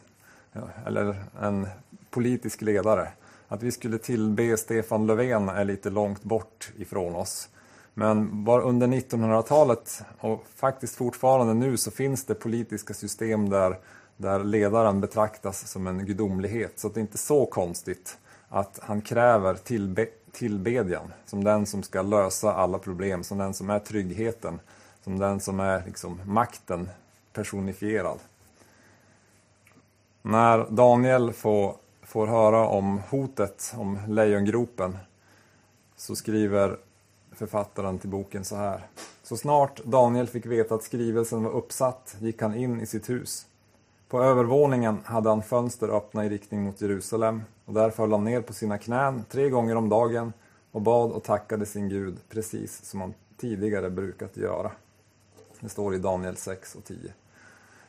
eh, 0.54 0.88
eller 0.88 1.24
en 1.42 1.68
politisk 2.10 2.62
ledare. 2.62 3.08
Att 3.48 3.64
vi 3.64 3.72
skulle 3.72 3.98
tillbe 3.98 4.58
Stefan 4.58 5.08
Löfven 5.08 5.50
är 5.50 5.66
lite 5.66 5.90
långt 5.90 6.24
bort 6.24 6.72
ifrån 6.78 7.16
oss. 7.16 7.50
Men 7.94 8.44
bara 8.44 8.62
under 8.62 8.88
1900-talet 8.88 10.04
och 10.20 10.46
faktiskt 10.56 10.96
fortfarande 10.96 11.54
nu 11.54 11.78
så 11.78 11.92
finns 11.92 12.26
det 12.26 12.36
politiska 12.36 12.94
system 12.94 13.50
där, 13.50 13.80
där 14.18 14.44
ledaren 14.44 15.02
betraktas 15.02 15.68
som 15.72 15.88
en 15.88 16.06
gudomlighet. 16.06 16.80
Så 16.80 16.90
det 16.90 17.00
är 17.00 17.02
inte 17.02 17.18
så 17.18 17.46
konstigt 17.46 18.18
att 18.54 18.80
han 18.84 19.02
kräver 19.02 19.56
tillbe 19.56 20.08
tillbedjan 20.32 21.14
som 21.26 21.44
den 21.44 21.66
som 21.66 21.84
ska 21.84 22.02
lösa 22.02 22.54
alla 22.54 22.80
problem, 22.80 23.24
som 23.24 23.38
den 23.38 23.54
som 23.54 23.70
är 23.70 23.80
tryggheten, 23.80 24.60
som 25.04 25.20
den 25.20 25.40
som 25.40 25.60
är 25.60 25.84
liksom 25.86 26.22
makten 26.26 26.90
personifierad. 27.34 28.20
När 30.22 30.66
Daniel 30.70 31.34
får, 31.34 31.76
får 32.02 32.28
höra 32.28 32.68
om 32.68 33.00
hotet, 33.10 33.74
om 33.78 34.00
lejongropen, 34.08 34.98
så 35.96 36.16
skriver 36.16 36.78
författaren 37.32 38.00
till 38.00 38.10
boken 38.10 38.46
så 38.46 38.56
här. 38.56 38.88
Så 39.24 39.38
snart 39.38 39.84
Daniel 39.84 40.28
fick 40.28 40.46
veta 40.46 40.76
att 40.76 40.84
skrivelsen 40.84 41.44
var 41.44 41.52
uppsatt 41.52 42.16
gick 42.20 42.42
han 42.42 42.56
in 42.56 42.82
i 42.82 42.86
sitt 42.86 43.10
hus. 43.10 43.48
På 44.14 44.24
övervåningen 44.24 45.00
hade 45.06 45.30
han 45.30 45.44
fönster 45.44 45.90
öppna 45.90 46.26
i 46.26 46.30
riktning 46.30 46.64
mot 46.64 46.82
Jerusalem 46.82 47.44
och 47.66 47.74
där 47.74 47.90
föll 47.90 48.12
han 48.12 48.24
ner 48.24 48.42
på 48.42 48.54
sina 48.54 48.78
knän 48.78 49.26
tre 49.30 49.50
gånger 49.50 49.76
om 49.76 49.90
dagen 49.90 50.34
och 50.72 50.82
bad 50.82 51.12
och 51.12 51.24
tackade 51.24 51.66
sin 51.66 51.90
Gud 51.90 52.18
precis 52.30 52.86
som 52.86 53.02
han 53.02 53.14
tidigare 53.38 53.90
brukat 53.90 54.38
göra. 54.38 54.72
Det 55.60 55.70
står 55.70 55.96
i 55.96 55.98
Daniel 55.98 56.38
6 56.38 56.76
och 56.76 56.84
10. 56.84 56.98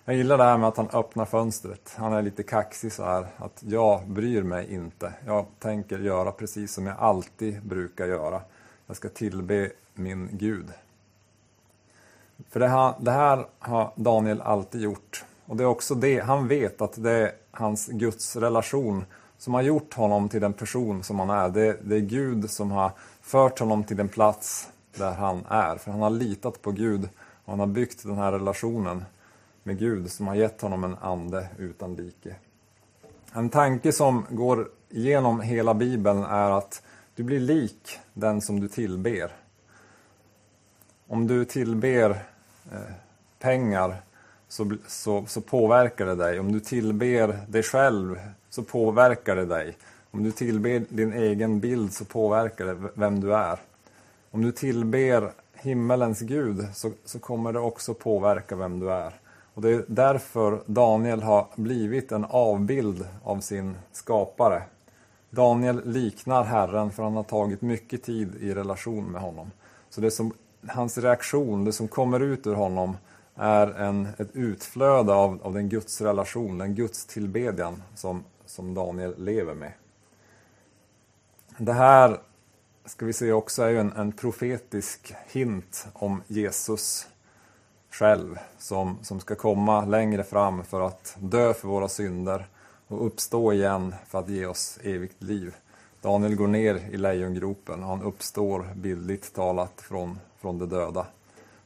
Jag 0.04 0.16
gillar 0.16 0.38
det 0.38 0.44
här 0.44 0.58
med 0.58 0.68
att 0.68 0.76
han 0.76 0.88
öppnar 0.92 1.24
fönstret. 1.24 1.94
Han 1.96 2.12
är 2.12 2.22
lite 2.22 2.42
kaxig 2.42 2.92
så 2.92 3.04
här 3.04 3.26
att 3.36 3.62
jag 3.66 4.08
bryr 4.08 4.42
mig 4.42 4.74
inte. 4.74 5.12
Jag 5.26 5.46
tänker 5.58 5.98
göra 5.98 6.32
precis 6.32 6.74
som 6.74 6.86
jag 6.86 6.96
alltid 6.98 7.62
brukar 7.62 8.06
göra. 8.06 8.40
Jag 8.86 8.96
ska 8.96 9.08
tillbe 9.08 9.70
min 9.94 10.28
Gud. 10.32 10.72
För 12.48 12.60
det 12.60 12.68
här, 12.68 12.94
det 13.00 13.10
här 13.10 13.46
har 13.58 13.92
Daniel 13.96 14.40
alltid 14.40 14.80
gjort. 14.80 15.24
Och 15.46 15.56
det 15.56 15.62
är 15.62 15.66
också 15.68 15.94
det, 15.94 16.20
han 16.20 16.48
vet 16.48 16.80
att 16.80 17.02
det 17.02 17.10
är 17.10 17.32
hans 17.50 17.86
Guds 17.86 18.36
relation 18.36 19.04
som 19.38 19.54
har 19.54 19.62
gjort 19.62 19.94
honom 19.94 20.28
till 20.28 20.40
den 20.40 20.52
person 20.52 21.02
som 21.02 21.18
han 21.18 21.30
är. 21.30 21.48
Det, 21.48 21.78
det 21.82 21.96
är 21.96 22.00
Gud 22.00 22.50
som 22.50 22.70
har 22.70 22.90
fört 23.22 23.58
honom 23.58 23.84
till 23.84 23.96
den 23.96 24.08
plats 24.08 24.68
där 24.96 25.12
han 25.12 25.44
är. 25.48 25.76
För 25.76 25.90
han 25.90 26.00
har 26.00 26.10
litat 26.10 26.62
på 26.62 26.72
Gud 26.72 27.08
och 27.44 27.52
han 27.52 27.60
har 27.60 27.66
byggt 27.66 28.02
den 28.02 28.16
här 28.16 28.32
relationen 28.32 29.04
med 29.62 29.78
Gud 29.78 30.10
som 30.10 30.26
har 30.26 30.34
gett 30.34 30.60
honom 30.60 30.84
en 30.84 30.96
ande 31.00 31.48
utan 31.58 31.94
like. 31.94 32.36
En 33.32 33.48
tanke 33.48 33.92
som 33.92 34.26
går 34.30 34.68
igenom 34.88 35.40
hela 35.40 35.74
Bibeln 35.74 36.24
är 36.24 36.50
att 36.50 36.82
du 37.14 37.22
blir 37.22 37.40
lik 37.40 37.98
den 38.12 38.40
som 38.40 38.60
du 38.60 38.68
tillber. 38.68 39.32
Om 41.08 41.26
du 41.26 41.44
tillber 41.44 42.10
eh, 42.72 42.78
pengar 43.38 44.02
så, 44.54 44.76
så, 44.86 45.24
så 45.26 45.40
påverkar 45.40 46.06
det 46.06 46.14
dig. 46.14 46.40
Om 46.40 46.52
du 46.52 46.60
tillber 46.60 47.38
dig 47.48 47.62
själv 47.62 48.20
så 48.50 48.62
påverkar 48.62 49.36
det 49.36 49.46
dig. 49.46 49.76
Om 50.10 50.24
du 50.24 50.30
tillber 50.30 50.84
din 50.88 51.12
egen 51.12 51.60
bild 51.60 51.92
så 51.92 52.04
påverkar 52.04 52.66
det 52.66 52.76
vem 52.94 53.20
du 53.20 53.34
är. 53.34 53.58
Om 54.30 54.42
du 54.42 54.52
tillber 54.52 55.32
himmelens 55.54 56.20
Gud 56.20 56.66
så, 56.74 56.90
så 57.04 57.18
kommer 57.18 57.52
det 57.52 57.58
också 57.58 57.94
påverka 57.94 58.56
vem 58.56 58.80
du 58.80 58.90
är. 58.90 59.12
Och 59.54 59.62
Det 59.62 59.70
är 59.70 59.84
därför 59.86 60.60
Daniel 60.66 61.22
har 61.22 61.46
blivit 61.56 62.12
en 62.12 62.24
avbild 62.24 63.06
av 63.22 63.40
sin 63.40 63.76
skapare. 63.92 64.62
Daniel 65.30 65.80
liknar 65.84 66.44
Herren 66.44 66.90
för 66.90 67.02
han 67.02 67.16
har 67.16 67.22
tagit 67.22 67.62
mycket 67.62 68.02
tid 68.02 68.34
i 68.40 68.54
relation 68.54 69.04
med 69.04 69.20
honom. 69.20 69.50
Så 69.90 70.00
det 70.00 70.10
som, 70.10 70.32
hans 70.66 70.98
reaktion, 70.98 71.64
det 71.64 71.72
som 71.72 71.88
kommer 71.88 72.20
ut 72.20 72.46
ur 72.46 72.54
honom 72.54 72.96
är 73.36 73.66
en, 73.66 74.08
ett 74.18 74.30
utflöde 74.36 75.12
av, 75.12 75.40
av 75.42 75.54
den 75.54 75.68
Guds 75.68 76.00
relation, 76.00 76.58
den 76.58 76.74
Guds 76.74 77.06
tillbedjan 77.06 77.82
som, 77.94 78.24
som 78.46 78.74
Daniel 78.74 79.14
lever 79.18 79.54
med. 79.54 79.72
Det 81.58 81.72
här 81.72 82.20
ska 82.84 83.06
vi 83.06 83.12
se 83.12 83.32
också 83.32 83.62
är 83.62 83.68
ju 83.68 83.78
en, 83.78 83.92
en 83.92 84.12
profetisk 84.12 85.14
hint 85.26 85.86
om 85.92 86.22
Jesus 86.26 87.08
själv 87.90 88.38
som, 88.58 88.98
som 89.02 89.20
ska 89.20 89.34
komma 89.34 89.84
längre 89.84 90.24
fram 90.24 90.64
för 90.64 90.80
att 90.80 91.16
dö 91.18 91.54
för 91.54 91.68
våra 91.68 91.88
synder 91.88 92.46
och 92.88 93.06
uppstå 93.06 93.52
igen 93.52 93.94
för 94.06 94.18
att 94.18 94.28
ge 94.28 94.46
oss 94.46 94.78
evigt 94.82 95.22
liv. 95.22 95.54
Daniel 96.00 96.36
går 96.36 96.48
ner 96.48 96.74
i 96.74 96.96
lejongropen 96.96 97.82
och 97.82 97.88
han 97.88 98.02
uppstår 98.02 98.72
bildligt 98.74 99.34
talat 99.34 99.80
från, 99.80 100.18
från 100.40 100.58
de 100.58 100.68
döda. 100.68 101.06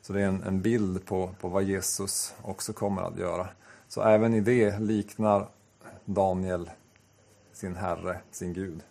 Så 0.09 0.15
det 0.15 0.23
är 0.23 0.27
en, 0.27 0.43
en 0.43 0.63
bild 0.63 1.07
på, 1.07 1.31
på 1.41 1.49
vad 1.49 1.63
Jesus 1.63 2.35
också 2.43 2.73
kommer 2.73 3.03
att 3.03 3.19
göra. 3.19 3.49
Så 3.89 4.03
även 4.03 4.35
i 4.35 4.41
det 4.41 4.79
liknar 4.79 5.49
Daniel 6.05 6.71
sin 7.53 7.77
Herre, 7.77 8.21
sin 8.31 8.53
Gud. 8.53 8.83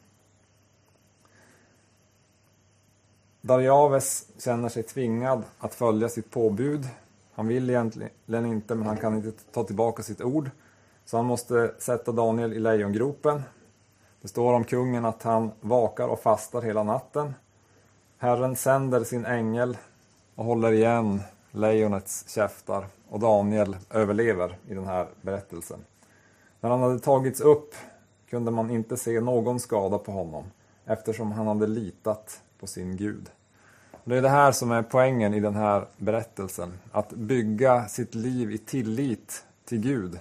Darjaves 3.42 4.28
känner 4.38 4.70
sig 4.70 4.84
tvingad 4.84 5.44
att 5.60 5.76
följa 5.76 6.10
sitt 6.10 6.32
påbud. 6.32 6.88
Han 7.34 7.48
vill 7.48 7.70
egentligen 7.70 8.46
inte, 8.46 8.76
men 8.76 8.88
han 8.88 8.98
kan 8.98 9.16
inte 9.16 9.32
ta 9.32 9.64
tillbaka 9.64 10.04
sitt 10.04 10.22
ord. 10.22 10.50
Så 11.06 11.18
han 11.18 11.26
måste 11.26 11.74
sätta 11.80 12.12
Daniel 12.12 12.54
i 12.54 12.60
lejongropen. 12.60 13.44
Det 14.22 14.28
står 14.28 14.54
om 14.54 14.64
kungen 14.64 15.06
att 15.06 15.24
han 15.24 15.52
vakar 15.62 16.08
och 16.08 16.20
fastar 16.20 16.62
hela 16.62 16.84
natten. 16.84 17.34
Herren 18.18 18.56
sänder 18.56 19.04
sin 19.04 19.26
ängel 19.26 19.78
och 20.38 20.46
håller 20.46 20.72
igen 20.72 21.22
lejonets 21.52 22.30
käftar 22.30 22.86
och 23.10 23.20
Daniel 23.20 23.78
överlever 23.90 24.58
i 24.68 24.74
den 24.74 24.86
här 24.86 25.08
berättelsen. 25.22 25.80
När 26.60 26.70
han 26.70 26.80
hade 26.80 27.00
tagits 27.00 27.42
upp 27.42 27.76
kunde 28.30 28.52
man 28.52 28.70
inte 28.70 28.98
se 28.98 29.20
någon 29.22 29.60
skada 29.60 29.98
på 29.98 30.12
honom 30.12 30.44
eftersom 30.86 31.32
han 31.32 31.48
hade 31.48 31.68
litat 31.68 32.42
på 32.60 32.68
sin 32.68 32.98
Gud. 32.98 33.30
Det 34.04 34.18
är 34.18 34.22
det 34.22 34.30
här 34.30 34.52
som 34.52 34.72
är 34.72 34.84
poängen 34.84 35.34
i 35.34 35.40
den 35.40 35.56
här 35.56 35.86
berättelsen. 35.98 36.74
Att 36.92 37.10
bygga 37.10 37.86
sitt 37.86 38.16
liv 38.16 38.52
i 38.52 38.58
tillit 38.58 39.44
till 39.66 39.80
Gud. 39.80 40.20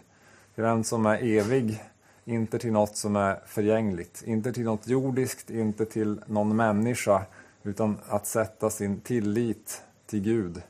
Till 0.55 0.65
den 0.65 0.85
som 0.85 1.07
är 1.07 1.25
evig, 1.25 1.83
inte 2.25 2.59
till 2.59 2.73
något 2.73 2.97
som 2.97 3.17
är 3.17 3.41
förgängligt. 3.47 4.23
Inte 4.27 4.53
till 4.53 4.65
något 4.65 4.89
jordiskt, 4.89 5.51
inte 5.51 5.87
till 5.87 6.21
någon 6.27 6.57
människa. 6.57 7.23
Utan 7.63 7.97
att 8.09 8.27
sätta 8.27 8.71
sin 8.71 9.01
tillit 9.01 9.83
till 10.07 10.21
Gud 10.21 10.63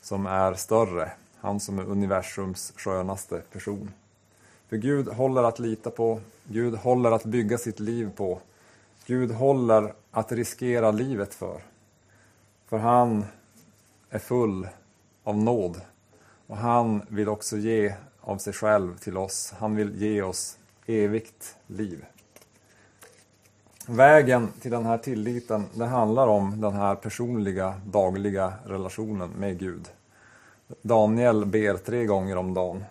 som 0.00 0.26
är 0.26 0.54
större. 0.54 1.12
Han 1.40 1.60
som 1.60 1.78
är 1.78 1.84
universums 1.84 2.72
skönaste 2.76 3.38
person. 3.38 3.90
För 4.68 4.76
Gud 4.76 5.08
håller 5.08 5.42
att 5.42 5.58
lita 5.58 5.90
på, 5.90 6.20
Gud 6.44 6.74
håller 6.74 7.10
att 7.10 7.24
bygga 7.24 7.58
sitt 7.58 7.80
liv 7.80 8.10
på. 8.16 8.40
Gud 9.06 9.30
håller 9.30 9.94
att 10.10 10.32
riskera 10.32 10.90
livet 10.90 11.34
för. 11.34 11.60
För 12.68 12.78
han 12.78 13.24
är 14.10 14.18
full 14.18 14.68
av 15.24 15.36
nåd 15.36 15.80
och 16.46 16.56
han 16.56 17.02
vill 17.08 17.28
också 17.28 17.56
ge 17.56 17.94
av 18.20 18.38
sig 18.38 18.52
själv 18.52 18.98
till 18.98 19.16
oss. 19.16 19.54
Han 19.58 19.76
vill 19.76 20.02
ge 20.02 20.22
oss 20.22 20.58
evigt 20.86 21.56
liv. 21.66 22.04
Vägen 23.86 24.48
till 24.60 24.70
den 24.70 24.86
här 24.86 24.98
tilliten, 24.98 25.64
det 25.74 25.86
handlar 25.86 26.26
om 26.26 26.60
den 26.60 26.72
här 26.72 26.94
personliga, 26.94 27.74
dagliga 27.86 28.52
relationen 28.66 29.30
med 29.30 29.58
Gud. 29.58 29.88
Daniel 30.82 31.46
ber 31.46 31.76
tre 31.76 32.04
gånger 32.04 32.36
om 32.36 32.54
dagen. 32.54 32.84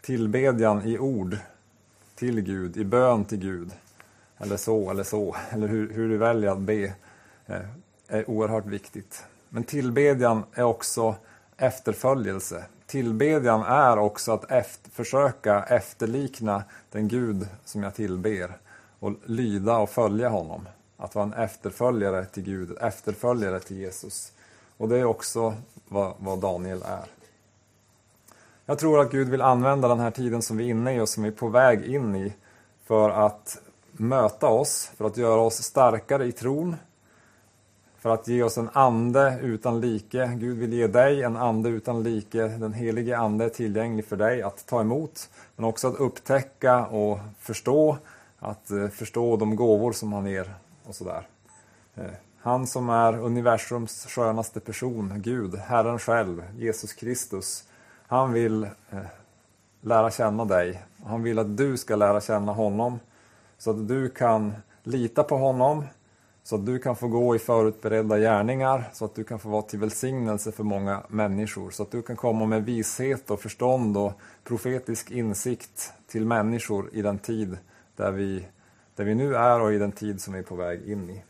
Tillbedjan 0.00 0.82
i 0.82 0.98
ord 0.98 1.36
till 2.14 2.40
Gud, 2.40 2.76
i 2.76 2.84
bön 2.84 3.24
till 3.24 3.38
Gud, 3.38 3.70
eller 4.38 4.56
så 4.56 4.90
eller 4.90 5.02
så, 5.02 5.36
eller 5.50 5.68
hur, 5.68 5.92
hur 5.92 6.08
du 6.08 6.16
väljer 6.16 6.50
att 6.50 6.58
be, 6.58 6.92
eh, 7.46 7.60
är 8.08 8.30
oerhört 8.30 8.66
viktigt. 8.66 9.24
Men 9.48 9.64
tillbedjan 9.64 10.42
är 10.54 10.64
också 10.64 11.14
efterföljelse. 11.56 12.64
Tillbedjan 12.86 13.62
är 13.62 13.98
också 13.98 14.32
att 14.32 14.50
efter, 14.50 14.90
försöka 14.90 15.62
efterlikna 15.62 16.64
den 16.90 17.08
Gud 17.08 17.48
som 17.64 17.82
jag 17.82 17.94
tillber 17.94 18.58
och 19.02 19.12
lyda 19.24 19.78
och 19.78 19.90
följa 19.90 20.28
honom. 20.28 20.68
Att 20.96 21.14
vara 21.14 21.24
en 21.24 21.32
efterföljare 21.32 22.24
till 22.24 22.42
Gud, 22.42 22.76
efterföljare 22.80 23.60
till 23.60 23.76
Jesus. 23.76 24.32
Och 24.76 24.88
det 24.88 24.98
är 24.98 25.04
också 25.04 25.54
vad, 25.88 26.12
vad 26.18 26.38
Daniel 26.38 26.82
är. 26.82 27.04
Jag 28.66 28.78
tror 28.78 29.00
att 29.00 29.10
Gud 29.10 29.28
vill 29.28 29.42
använda 29.42 29.88
den 29.88 30.00
här 30.00 30.10
tiden 30.10 30.42
som 30.42 30.56
vi 30.56 30.64
är 30.64 30.70
inne 30.70 30.96
i 30.96 31.00
och 31.00 31.08
som 31.08 31.22
vi 31.22 31.28
är 31.28 31.32
på 31.32 31.48
väg 31.48 31.84
in 31.84 32.16
i 32.16 32.32
för 32.84 33.10
att 33.10 33.58
möta 33.92 34.46
oss, 34.46 34.90
för 34.96 35.04
att 35.04 35.16
göra 35.16 35.40
oss 35.40 35.62
starkare 35.62 36.24
i 36.24 36.32
tron, 36.32 36.76
för 37.98 38.10
att 38.10 38.28
ge 38.28 38.42
oss 38.42 38.58
en 38.58 38.70
ande 38.72 39.38
utan 39.42 39.80
like. 39.80 40.26
Gud 40.36 40.58
vill 40.58 40.72
ge 40.72 40.86
dig 40.86 41.22
en 41.22 41.36
ande 41.36 41.68
utan 41.68 42.02
like. 42.02 42.42
Den 42.42 42.72
helige 42.72 43.18
ande 43.18 43.44
är 43.44 43.48
tillgänglig 43.48 44.04
för 44.04 44.16
dig 44.16 44.42
att 44.42 44.66
ta 44.66 44.80
emot, 44.80 45.28
men 45.56 45.64
också 45.64 45.88
att 45.88 46.00
upptäcka 46.00 46.86
och 46.86 47.18
förstå, 47.38 47.98
att 48.42 48.70
eh, 48.70 48.88
förstå 48.88 49.36
de 49.36 49.56
gåvor 49.56 49.92
som 49.92 50.12
han 50.12 50.26
ger 50.26 50.54
och 50.84 50.94
sådär. 50.94 51.28
Eh, 51.94 52.04
han 52.38 52.66
som 52.66 52.90
är 52.90 53.18
universums 53.18 54.06
skönaste 54.06 54.60
person, 54.60 55.14
Gud, 55.16 55.54
Herren 55.54 55.98
själv, 55.98 56.44
Jesus 56.58 56.92
Kristus, 56.92 57.64
han 58.06 58.32
vill 58.32 58.64
eh, 58.64 58.98
lära 59.80 60.10
känna 60.10 60.44
dig. 60.44 60.82
Han 61.04 61.22
vill 61.22 61.38
att 61.38 61.56
du 61.56 61.76
ska 61.76 61.96
lära 61.96 62.20
känna 62.20 62.52
honom 62.52 62.98
så 63.58 63.70
att 63.70 63.88
du 63.88 64.10
kan 64.10 64.52
lita 64.82 65.22
på 65.22 65.36
honom, 65.36 65.84
så 66.42 66.54
att 66.54 66.66
du 66.66 66.78
kan 66.78 66.96
få 66.96 67.08
gå 67.08 67.36
i 67.36 67.38
förutberedda 67.38 68.18
gärningar, 68.18 68.90
så 68.92 69.04
att 69.04 69.14
du 69.14 69.24
kan 69.24 69.38
få 69.38 69.48
vara 69.48 69.62
till 69.62 69.78
välsignelse 69.78 70.52
för 70.52 70.64
många 70.64 71.02
människor, 71.08 71.70
så 71.70 71.82
att 71.82 71.90
du 71.90 72.02
kan 72.02 72.16
komma 72.16 72.46
med 72.46 72.64
vishet 72.64 73.30
och 73.30 73.40
förstånd 73.40 73.96
och 73.96 74.12
profetisk 74.44 75.10
insikt 75.10 75.92
till 76.06 76.26
människor 76.26 76.90
i 76.92 77.02
den 77.02 77.18
tid 77.18 77.58
där 78.02 78.12
vi, 78.12 78.46
där 78.96 79.04
vi 79.04 79.14
nu 79.14 79.36
är 79.36 79.60
och 79.60 79.72
i 79.72 79.78
den 79.78 79.92
tid 79.92 80.20
som 80.20 80.32
vi 80.32 80.38
är 80.38 80.42
på 80.42 80.54
väg 80.54 80.88
in 80.88 81.10
i. 81.10 81.22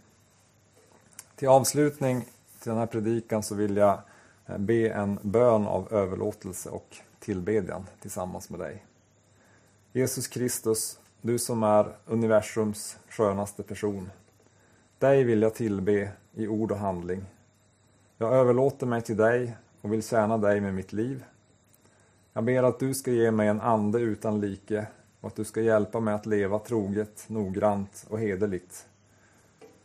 Till 1.36 1.48
avslutning 1.48 2.20
till 2.60 2.70
den 2.70 2.78
här 2.78 2.86
predikan 2.86 3.42
så 3.42 3.54
vill 3.54 3.76
jag 3.76 4.00
eh, 4.46 4.58
be 4.58 4.88
en 4.88 5.18
bön 5.22 5.66
av 5.66 5.92
överlåtelse 5.92 6.70
och 6.70 6.96
tillbedjan 7.18 7.86
tillsammans 8.00 8.50
med 8.50 8.60
dig. 8.60 8.84
Jesus 9.92 10.28
Kristus, 10.28 10.98
du 11.20 11.38
som 11.38 11.62
är 11.62 11.96
universums 12.06 12.98
skönaste 13.08 13.62
person. 13.62 14.10
Dig 14.98 15.24
vill 15.24 15.42
jag 15.42 15.54
tillbe 15.54 16.10
i 16.34 16.48
ord 16.48 16.72
och 16.72 16.78
handling. 16.78 17.24
Jag 18.18 18.32
överlåter 18.32 18.86
mig 18.86 19.02
till 19.02 19.16
dig 19.16 19.56
och 19.80 19.92
vill 19.92 20.02
tjäna 20.02 20.38
dig 20.38 20.60
med 20.60 20.74
mitt 20.74 20.92
liv. 20.92 21.24
Jag 22.32 22.44
ber 22.44 22.62
att 22.62 22.78
du 22.78 22.94
ska 22.94 23.10
ge 23.10 23.30
mig 23.30 23.48
en 23.48 23.60
ande 23.60 24.00
utan 24.00 24.40
like 24.40 24.86
och 25.22 25.28
att 25.28 25.36
du 25.36 25.44
ska 25.44 25.60
hjälpa 25.60 26.00
mig 26.00 26.14
att 26.14 26.26
leva 26.26 26.58
troget, 26.58 27.24
noggrant 27.28 28.06
och 28.08 28.20
hederligt. 28.20 28.86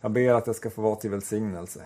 Jag 0.02 0.12
ber 0.12 0.34
att 0.34 0.48
jag 0.48 0.56
ska 0.56 0.70
få 0.70 0.82
vara 0.82 0.96
till 0.96 1.10
välsignelse. 1.10 1.84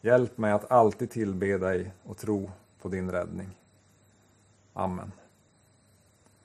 Hjälp 0.00 0.38
mig 0.38 0.52
att 0.52 0.70
alltid 0.70 1.10
tillbe 1.10 1.58
dig 1.58 1.92
och 2.04 2.16
tro 2.16 2.50
på 2.82 2.88
din 2.88 3.10
räddning. 3.10 3.48
Amen. 4.72 5.12